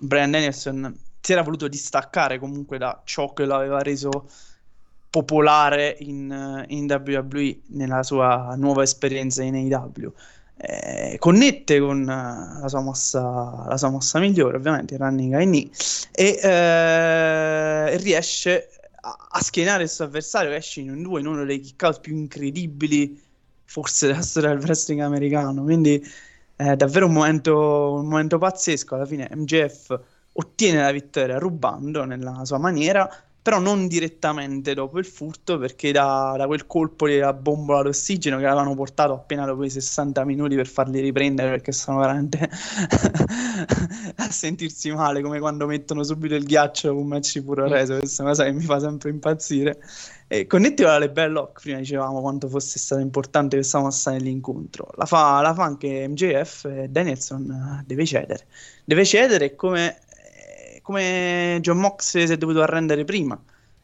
[0.00, 4.28] Brian Danielson si era voluto distaccare comunque da ciò che l'aveva reso
[5.10, 10.12] popolare in, in WWE nella sua nuova esperienza in AEW.
[10.62, 15.46] Eh, connette con uh, la, sua mossa, la sua mossa migliore, ovviamente, il running high
[15.46, 15.70] knee,
[16.12, 18.68] e eh, riesce
[19.00, 22.00] a, a, schienare il suo avversario, esce in un 2 in uno dei kick out
[22.00, 23.18] più incredibili
[23.64, 25.62] forse della storia del wrestling americano.
[25.62, 26.04] Quindi
[26.60, 28.94] è davvero un momento, un momento pazzesco.
[28.94, 29.98] Alla fine MJF
[30.32, 33.08] ottiene la vittoria rubando nella sua maniera
[33.42, 38.44] però non direttamente dopo il furto perché da, da quel colpo della bombola d'ossigeno che
[38.44, 42.38] avevano portato appena dopo i 60 minuti per farli riprendere perché sono veramente
[44.16, 48.26] a sentirsi male come quando mettono subito il ghiaccio un match puro reso questa è
[48.26, 49.78] una cosa che mi fa sempre impazzire.
[50.32, 55.40] E connetteva alle Belloc prima dicevamo quanto fosse stato importante questa mossa nell'incontro la fa,
[55.40, 58.46] la fa anche MJF e Danielson eh, deve cedere.
[58.84, 59.98] Deve cedere come
[60.82, 63.40] come John Mox si è dovuto arrendere prima.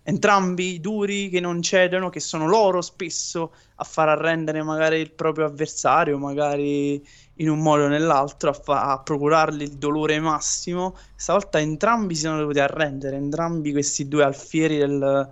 [0.09, 5.47] Entrambi duri che non cedono, che sono loro spesso a far arrendere magari il proprio
[5.47, 7.05] avversario, magari
[7.39, 10.97] in un modo o nell'altro, a, fa- a procurargli il dolore massimo.
[11.17, 15.29] Stavolta entrambi si sono dovuti arrendere, entrambi questi due alfieri del,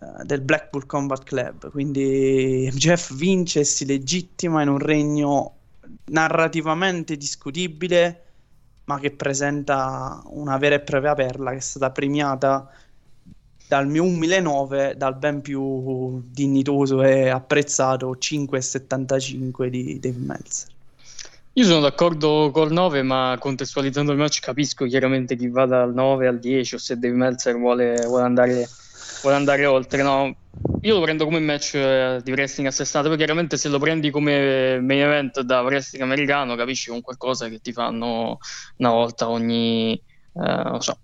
[0.00, 1.70] uh, del Blackpool Combat Club.
[1.70, 5.54] Quindi Jeff vince e si legittima in un regno
[6.06, 8.24] narrativamente discutibile
[8.84, 12.68] ma che presenta una vera e propria perla che è stata premiata
[13.66, 20.72] dal mio umile 9, dal ben più dignitoso e apprezzato 5,75 di Dave Meltzer.
[21.54, 26.26] Io sono d'accordo col 9, ma contestualizzando il match capisco chiaramente chi va dal 9
[26.26, 28.68] al 10 o se Dave Meltzer vuole, vuole andare
[29.24, 30.34] vuole andare oltre, no?
[30.82, 34.10] Io lo prendo come match eh, di wrestling a 60, poi chiaramente se lo prendi
[34.10, 38.38] come main event da wrestling americano capisci con qualcosa che ti fanno
[38.76, 39.92] una volta ogni...
[40.34, 40.98] Eh, so,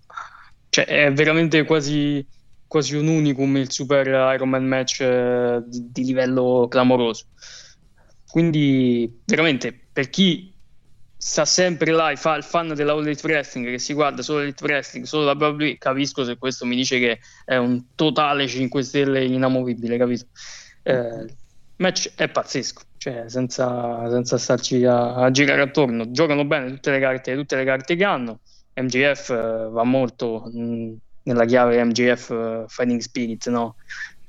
[0.69, 2.25] cioè è veramente quasi,
[2.67, 7.25] quasi un unicum il super Ironman match eh, di, di livello clamoroso.
[8.29, 10.50] Quindi veramente per chi
[11.23, 15.25] sta sempre là, fa il fan Elite Wrestling che si guarda solo Elite Wrestling, solo
[15.25, 20.25] la WWE, capisco se questo mi dice che è un totale 5 stelle inamovibile, capito?
[20.81, 21.35] Eh, il
[21.75, 26.99] match è pazzesco, cioè senza, senza starci a, a, girare attorno, giocano bene tutte le
[26.99, 28.39] carte, tutte le carte che hanno,
[28.73, 33.75] MJF eh, va molto mh, nella chiave MJF uh, Fighting Spirit, no?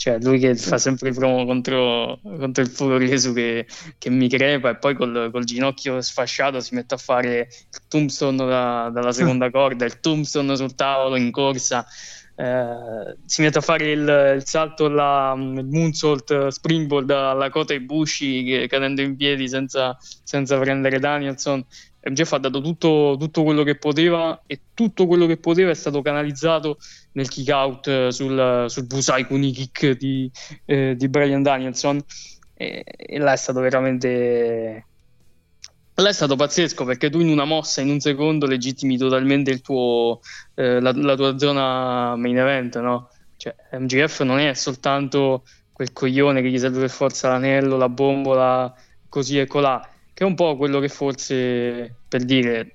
[0.02, 4.70] Cioè, lui che fa sempre il promo contro, contro il Furoresu che, che mi crepa
[4.70, 9.48] e poi col, col, ginocchio sfasciato si mette a fare il tombstone da, dalla seconda
[9.48, 11.86] corda, il tombstone sul tavolo in corsa.
[12.34, 18.66] Eh, si mette a fare il, il salto, la, il moonsault springboard alla Kota Ibushi
[18.68, 21.64] cadendo in piedi senza, senza prendere Danielson.
[22.04, 26.02] MJF ha dato tutto, tutto, quello che poteva e tutto quello che poteva è stato
[26.02, 26.78] canalizzato
[27.12, 30.30] nel kick out eh, sul, sul Busai Kuni kick di,
[30.64, 32.02] eh, di Brian Danielson
[32.54, 34.86] e, e, là è stato veramente
[35.94, 40.20] là è stato pazzesco perché tu in una mossa in un secondo legittimi totalmente tuo,
[40.54, 43.10] eh, la, la, tua zona main event no?
[43.36, 48.72] cioè MGF non è soltanto quel coglione che gli serve per forza l'anello, la bombola
[49.08, 52.74] così e colà che è un po' quello che forse per dire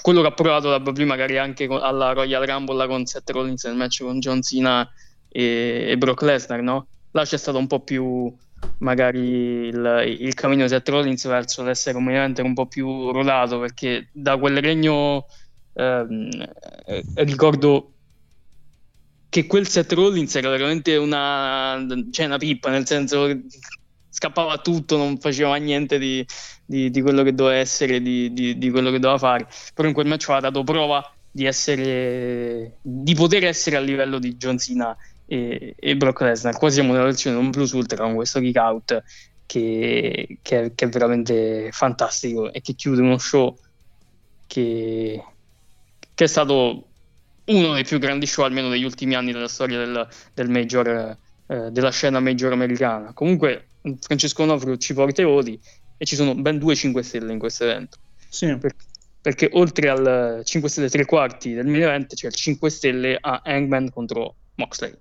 [0.00, 3.76] quello che ha provato la WWE magari anche alla Royal Rumble con Seth Rollins nel
[3.76, 4.88] match con John Cena
[5.28, 6.86] e, e Brock Lesnar, no?
[7.12, 8.32] Là c'è stato un po' più
[8.78, 13.58] magari il, il cammino di Seth Rollins verso l'essere un evento un po' più rodato
[13.58, 15.26] perché da quel regno
[15.74, 16.28] ehm,
[16.86, 17.92] eh, ricordo
[19.28, 23.26] che quel Seth Rollins era veramente una, cioè una pippa nel senso
[24.16, 26.26] scappava tutto, non faceva niente di,
[26.64, 29.46] di, di quello che doveva essere, di, di, quello che doveva fare.
[29.74, 34.36] Però in quel match ha dato prova di, essere, di poter essere a livello di
[34.36, 34.96] John Cena
[35.26, 36.56] e, e Brock Lesnar.
[36.56, 39.02] Qua siamo nella versione non plus ultra con questo kick out
[39.44, 43.54] che, che, che, è veramente fantastico e che chiude uno show
[44.46, 45.22] che,
[46.14, 46.86] che è stato
[47.44, 51.16] uno dei più grandi show almeno degli ultimi anni della storia del, del major,
[51.48, 53.12] eh, della scena major americana.
[53.12, 53.66] Comunque
[54.00, 55.60] Francesco Nofru ci porta i voti
[55.96, 57.98] e ci sono ben due 5 stelle in questo evento.
[58.28, 58.56] Sì.
[58.56, 58.74] Per,
[59.20, 63.42] perché oltre al 5 stelle tre quarti del main event c'è il 5 stelle a
[63.44, 64.96] Hangman contro Moxley.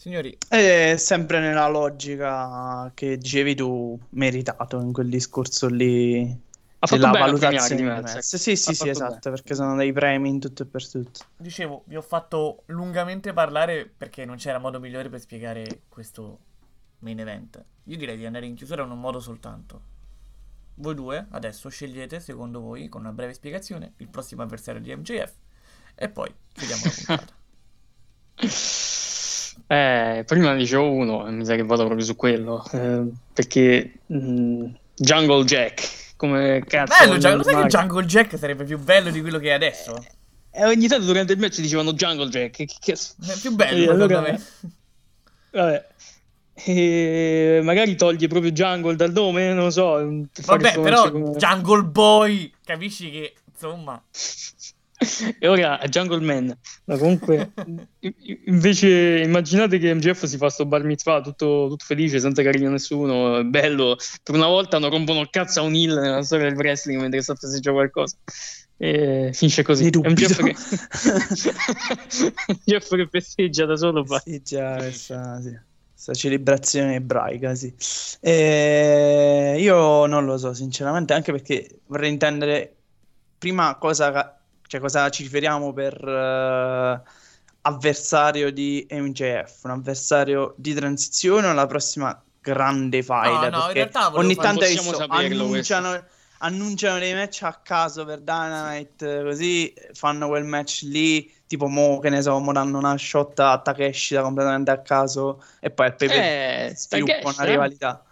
[0.00, 6.22] Signori, è sempre nella logica che dicevi tu, meritato in quel discorso lì.
[6.78, 8.08] Ha fatto della valutazione di.
[8.22, 9.36] Sì, sì, sì, fatto esatto, bene.
[9.36, 11.20] perché sono dei premi in tutto e per tutto.
[11.36, 16.38] dicevo, vi ho fatto lungamente parlare perché non c'era modo migliore per spiegare questo
[17.00, 17.62] main event.
[17.84, 19.80] Io direi di andare in chiusura in un modo soltanto.
[20.74, 25.32] Voi due adesso scegliete, secondo voi, con una breve spiegazione, il prossimo avversario di MJF
[25.94, 27.32] e poi chiudiamo la puntata.
[29.66, 32.64] Eh, prima dicevo uno, mi sa che vado proprio su quello.
[32.72, 34.64] eh, perché mh,
[34.96, 36.94] Jungle Jack, come cazzo.
[36.98, 39.94] bello, Jungle, lo sai che Jungle Jack sarebbe più bello di quello che è adesso?
[40.50, 42.50] E ogni tanto durante il match dicevano Jungle Jack.
[42.56, 42.92] Che, che...
[42.94, 44.42] È più bello, E secondo allora- me.
[45.52, 45.86] Vabbè.
[46.64, 50.24] E magari toglie proprio Jungle dal nome, non lo so.
[50.46, 54.02] Vabbè, però come- Jungle Boy, capisci che, insomma...
[55.38, 56.54] E ora Jungle Man
[56.84, 57.52] Ma comunque,
[58.44, 62.72] invece, immaginate che MGF si fa sto bar mitzvah tutto, tutto felice, senza carino a
[62.72, 63.96] nessuno, è bello.
[64.22, 67.22] Per una volta non rompono il cazzo a un heel nella storia del wrestling mentre
[67.22, 68.14] sta festeggia qualcosa.
[68.76, 69.86] E finisce così.
[69.86, 70.54] MGF che...
[72.66, 74.04] MGF che festeggia da solo.
[74.04, 75.14] Festeggia sì,
[76.00, 77.72] questa celebrazione ebraica, sì.
[78.20, 82.74] E io non lo so, sinceramente, anche perché vorrei intendere
[83.36, 87.02] prima cosa, cioè cosa ci riferiamo per eh,
[87.62, 93.50] avversario di MJF, un avversario di transizione o la prossima grande faida?
[93.50, 96.02] no, in perché realtà ogni tanto visto, annunciano,
[96.42, 102.08] annunciano dei match a caso per Dynamite, così fanno quel match lì, tipo mo, che
[102.08, 105.96] ne so, mo danno una shot a Takeshi da completamente a caso e poi al
[105.96, 107.50] pay Eh, sviluppa Takeshi, una eh?
[107.50, 108.04] rivalità.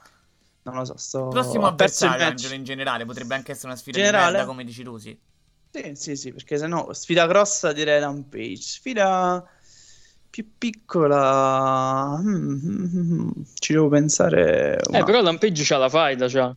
[0.63, 1.29] Non lo so, sto...
[1.29, 2.25] Prossimo avversario.
[2.25, 4.27] Angelo, in generale, potrebbe anche essere una sfida Generale?
[4.27, 5.19] di merda, come dici tu, sì.
[5.71, 9.47] Sì, sì, sì, perché se no, sfida grossa direi Rampage, sfida
[10.29, 14.79] più piccola, mm, mm, mm, ci devo pensare.
[14.79, 16.55] Eh, però Lampage c'ha la faida, c'ha.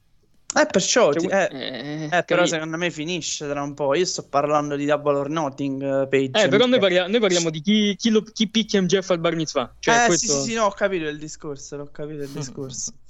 [0.54, 3.96] Eh, perciò, Cioè, eh, eh, eh, però secondo me finisce tra un po'.
[3.96, 6.44] Io sto parlando di Double or Nothing, eh, Page.
[6.44, 9.36] Eh, però noi, parlia- noi parliamo di chi, chi, lo- chi picchia MGF al bar
[9.36, 9.74] mitzvah.
[9.80, 10.34] Cioè, eh, questo...
[10.34, 12.94] sì, sì, sì, no, ho capito il discorso, l'ho capito il discorso.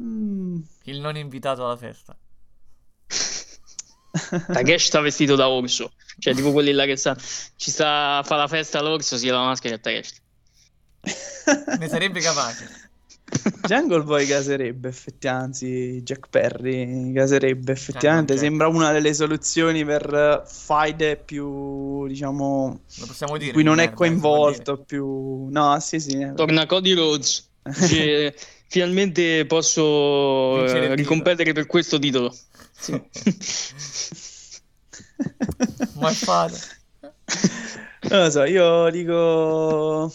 [0.00, 0.58] Mm.
[0.86, 2.18] Il non invitato alla festa.
[4.52, 5.92] Takeshi sta vestito da orso.
[6.18, 7.16] Cioè, tipo quelli là che sta,
[7.54, 10.14] ci sta a fare la festa all'orso, si dà la maschera a Takeshi.
[11.78, 12.68] Ne sarebbe capace.
[13.66, 20.42] Jungle Boy caserebbe, effettivamente, anzi, Jack Perry caserebbe, effettivamente, sembra una delle soluzioni per eh,
[20.46, 23.52] faide più, diciamo, Lo possiamo dire.
[23.52, 25.46] cui non è merda, può coinvolto, più...
[25.50, 26.32] No, sì, sì.
[26.34, 27.48] Torna Cody Rhodes.
[27.64, 28.36] Dice,
[28.68, 32.34] finalmente posso Vincere eh, titolo." ricompetere per questo titolo.
[32.78, 32.92] Sì.
[35.98, 36.58] Ma fate.
[38.10, 40.12] Non lo so, io dico...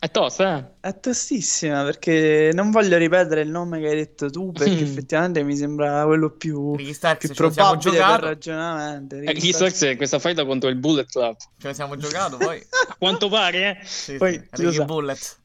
[0.00, 0.88] È tosta, eh?
[0.88, 4.82] È tostissima perché non voglio ripetere il nome che hai detto tu perché Mm.
[4.86, 9.16] effettivamente mi sembra quello più, più probabile per ragionamento.
[9.16, 11.36] Eh, Ricky Ricky Starks- è questa fight contro il Bullet Club.
[11.58, 12.58] Ce lo siamo giocato poi.
[12.88, 13.84] A quanto pare, eh?
[13.84, 14.64] Sì, Poi sì.
[14.66, 14.84] Ricky.
[14.84, 15.38] Bullet.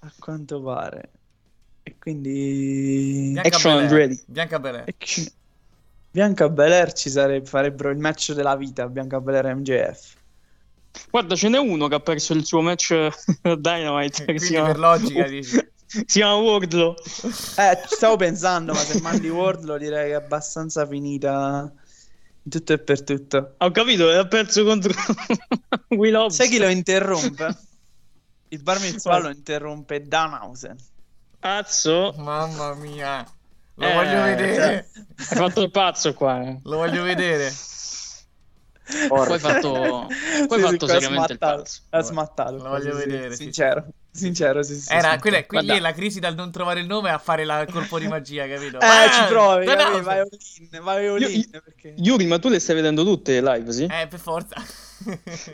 [0.00, 1.10] A quanto pare.
[1.84, 3.30] E quindi...
[3.32, 3.90] Bianca Action Belair.
[3.92, 4.22] Andretti.
[4.26, 4.84] Bianca Belair.
[4.88, 5.32] Action-
[6.10, 10.14] Bianca Belair ci sarebbe, farebbero il match della vita, Bianca Belair e MJF.
[11.10, 13.10] Guarda, ce n'è uno che ha perso il suo match a
[13.56, 14.24] Dynamite.
[14.24, 14.66] Quindi si chiama...
[14.68, 15.66] per logica dici.
[15.94, 16.94] Si chiama Wardlow.
[16.94, 21.72] Eh, ci stavo pensando, ma se mandi Wardlow direi che è abbastanza finita
[22.42, 23.54] in tutto e per tutto.
[23.58, 24.92] Ho capito, ha perso contro
[25.90, 26.34] Will Hobbs.
[26.34, 27.56] Sai chi lo interrompe?
[28.48, 30.76] Il bar mitzvah lo interrompe Danhausen.
[31.38, 32.12] Pazzo.
[32.16, 33.24] Mamma mia.
[33.74, 34.54] Lo Eh, voglio vedere.
[34.54, 34.86] cioè,
[35.28, 36.42] Hai fatto il pazzo qua.
[36.42, 36.58] eh.
[36.64, 37.52] Lo voglio vedere.
[39.08, 40.06] Poi hai fatto,
[40.46, 41.80] poi hai fatto ha seriamente il smattato, pazzo.
[41.90, 42.56] Ha smattato.
[42.56, 45.18] Lo voglio sì, sì, vedere, sì, Sincero, sincero, sì, sì, Era sì.
[45.18, 45.74] quella, quindi Guarda.
[45.74, 48.46] è la crisi dal non trovare il nome a fare la- il colpo di magia,
[48.46, 48.78] capito?
[48.80, 50.00] Eh, ci provi, capì?
[50.00, 51.94] vai all in, vai all Io- in, perché...
[51.96, 53.84] Yuri, ma tu le stai vedendo tutte live, sì?
[53.84, 54.56] Eh, per forza.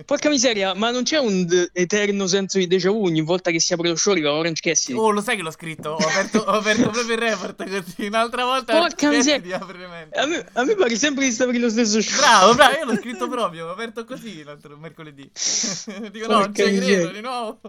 [0.05, 3.61] Porca miseria, ma non c'è un d- eterno senso di déjà vu ogni volta che
[3.61, 4.99] si apre lo show arriva Orange Cassidy?
[4.99, 5.91] Oh, lo sai che l'ho scritto?
[5.91, 8.07] Ho aperto, ho aperto proprio il report così.
[8.07, 8.79] Un'altra volta.
[8.79, 9.59] Porca miseria.
[9.59, 12.19] A me, a me pare sempre di stare lo stesso show.
[12.19, 13.67] Bravo, bravo, io l'ho scritto proprio.
[13.67, 15.31] Ho aperto così l'altro mercoledì.
[16.11, 17.61] Dico, no, non Porca ci credo di nuovo.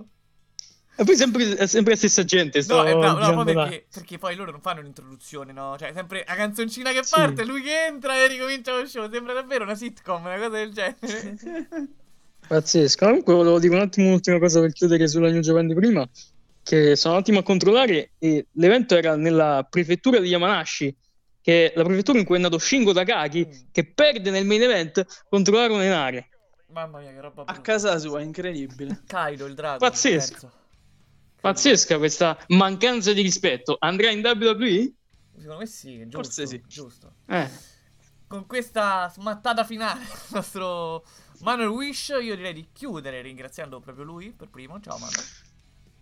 [1.01, 2.61] E poi sempre, è sempre la stessa gente.
[2.61, 5.75] Sto No, è bravo, no, girando poi perché, perché poi loro non fanno l'introduzione, no?
[5.79, 9.09] Cioè, sempre la canzoncina che parte, lui che entra e ricomincia lo show.
[9.11, 11.37] Sembra davvero una sitcom, una cosa del genere.
[12.47, 13.05] Pazzesco.
[13.05, 16.07] Comunque volevo dire un attimo un'ultima cosa per chiudere sulla New Japan di prima,
[16.61, 20.95] che sono un attimo a controllare e l'evento era nella prefettura di Yamanashi,
[21.41, 23.59] che è la prefettura in cui è nato Shingo Takagi, Mm.
[23.71, 26.29] che perde nel main event contro Aaron Enare.
[26.71, 27.61] Mamma mia, che roba A brutta.
[27.61, 29.01] casa sua, incredibile.
[29.07, 29.79] Kaido, il drago.
[29.79, 30.51] Pazzesco.
[31.41, 33.75] Pazzesca questa mancanza di rispetto.
[33.79, 34.93] Andrà in WWE?
[35.35, 36.17] Secondo me sì, giusto.
[36.21, 36.61] Forse sì.
[36.67, 37.13] Giusto.
[37.27, 37.49] Eh.
[38.27, 41.03] Con questa smattata finale, il nostro
[41.39, 44.79] Manuel Wish, io direi di chiudere ringraziando proprio lui per primo.
[44.79, 45.25] Ciao Manuel.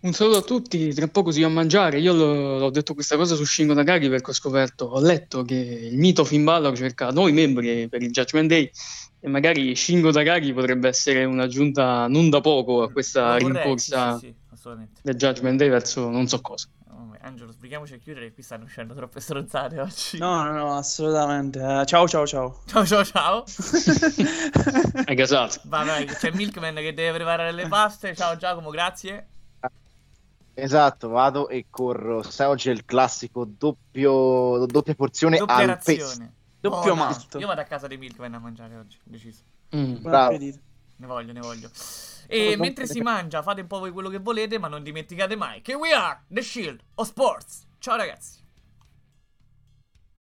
[0.02, 2.00] Un saluto a tutti, tra poco si va a mangiare.
[2.00, 5.54] Io l'ho, l'ho detto questa cosa su Shingo Takagi perché ho scoperto, ho letto che
[5.54, 8.70] il mito Finn Balor cerca nuovi membri per il Judgment Day
[9.20, 14.18] e magari Shingo Takagi potrebbe essere un'aggiunta non da poco a questa Lo vorrei, rincorsa
[14.18, 15.00] Sì, sì, sì, assolutamente.
[15.02, 16.68] del Judgment Day verso non so cosa.
[16.90, 20.18] Oh, Angelo, sbrighiamoci a chiudere, qui stanno uscendo troppe stronzate oggi.
[20.18, 21.58] No, no, no, assolutamente.
[21.58, 22.60] Eh, ciao, ciao, ciao.
[22.66, 23.44] Ciao, ciao, ciao.
[25.06, 25.60] Hai casato.
[25.64, 28.14] Vai, c'è Milkman che deve preparare le paste.
[28.14, 29.26] Ciao Giacomo, grazie.
[30.52, 32.22] Esatto, vado e corro.
[32.22, 36.34] Sai, oggi è il classico doppio, doppia porzione Doppia al razione.
[36.60, 37.10] Doppio Buona.
[37.10, 37.38] malto.
[37.38, 39.42] Io vado a casa dei Milkman a mangiare oggi, deciso.
[39.74, 40.02] Mm.
[40.02, 40.36] Bravo.
[40.36, 41.70] Ne voglio, ne voglio.
[42.32, 45.62] E mentre si mangia, fate un po' voi quello che volete, ma non dimenticate mai
[45.62, 47.66] che we are the shield of sports.
[47.78, 48.39] Ciao ragazzi.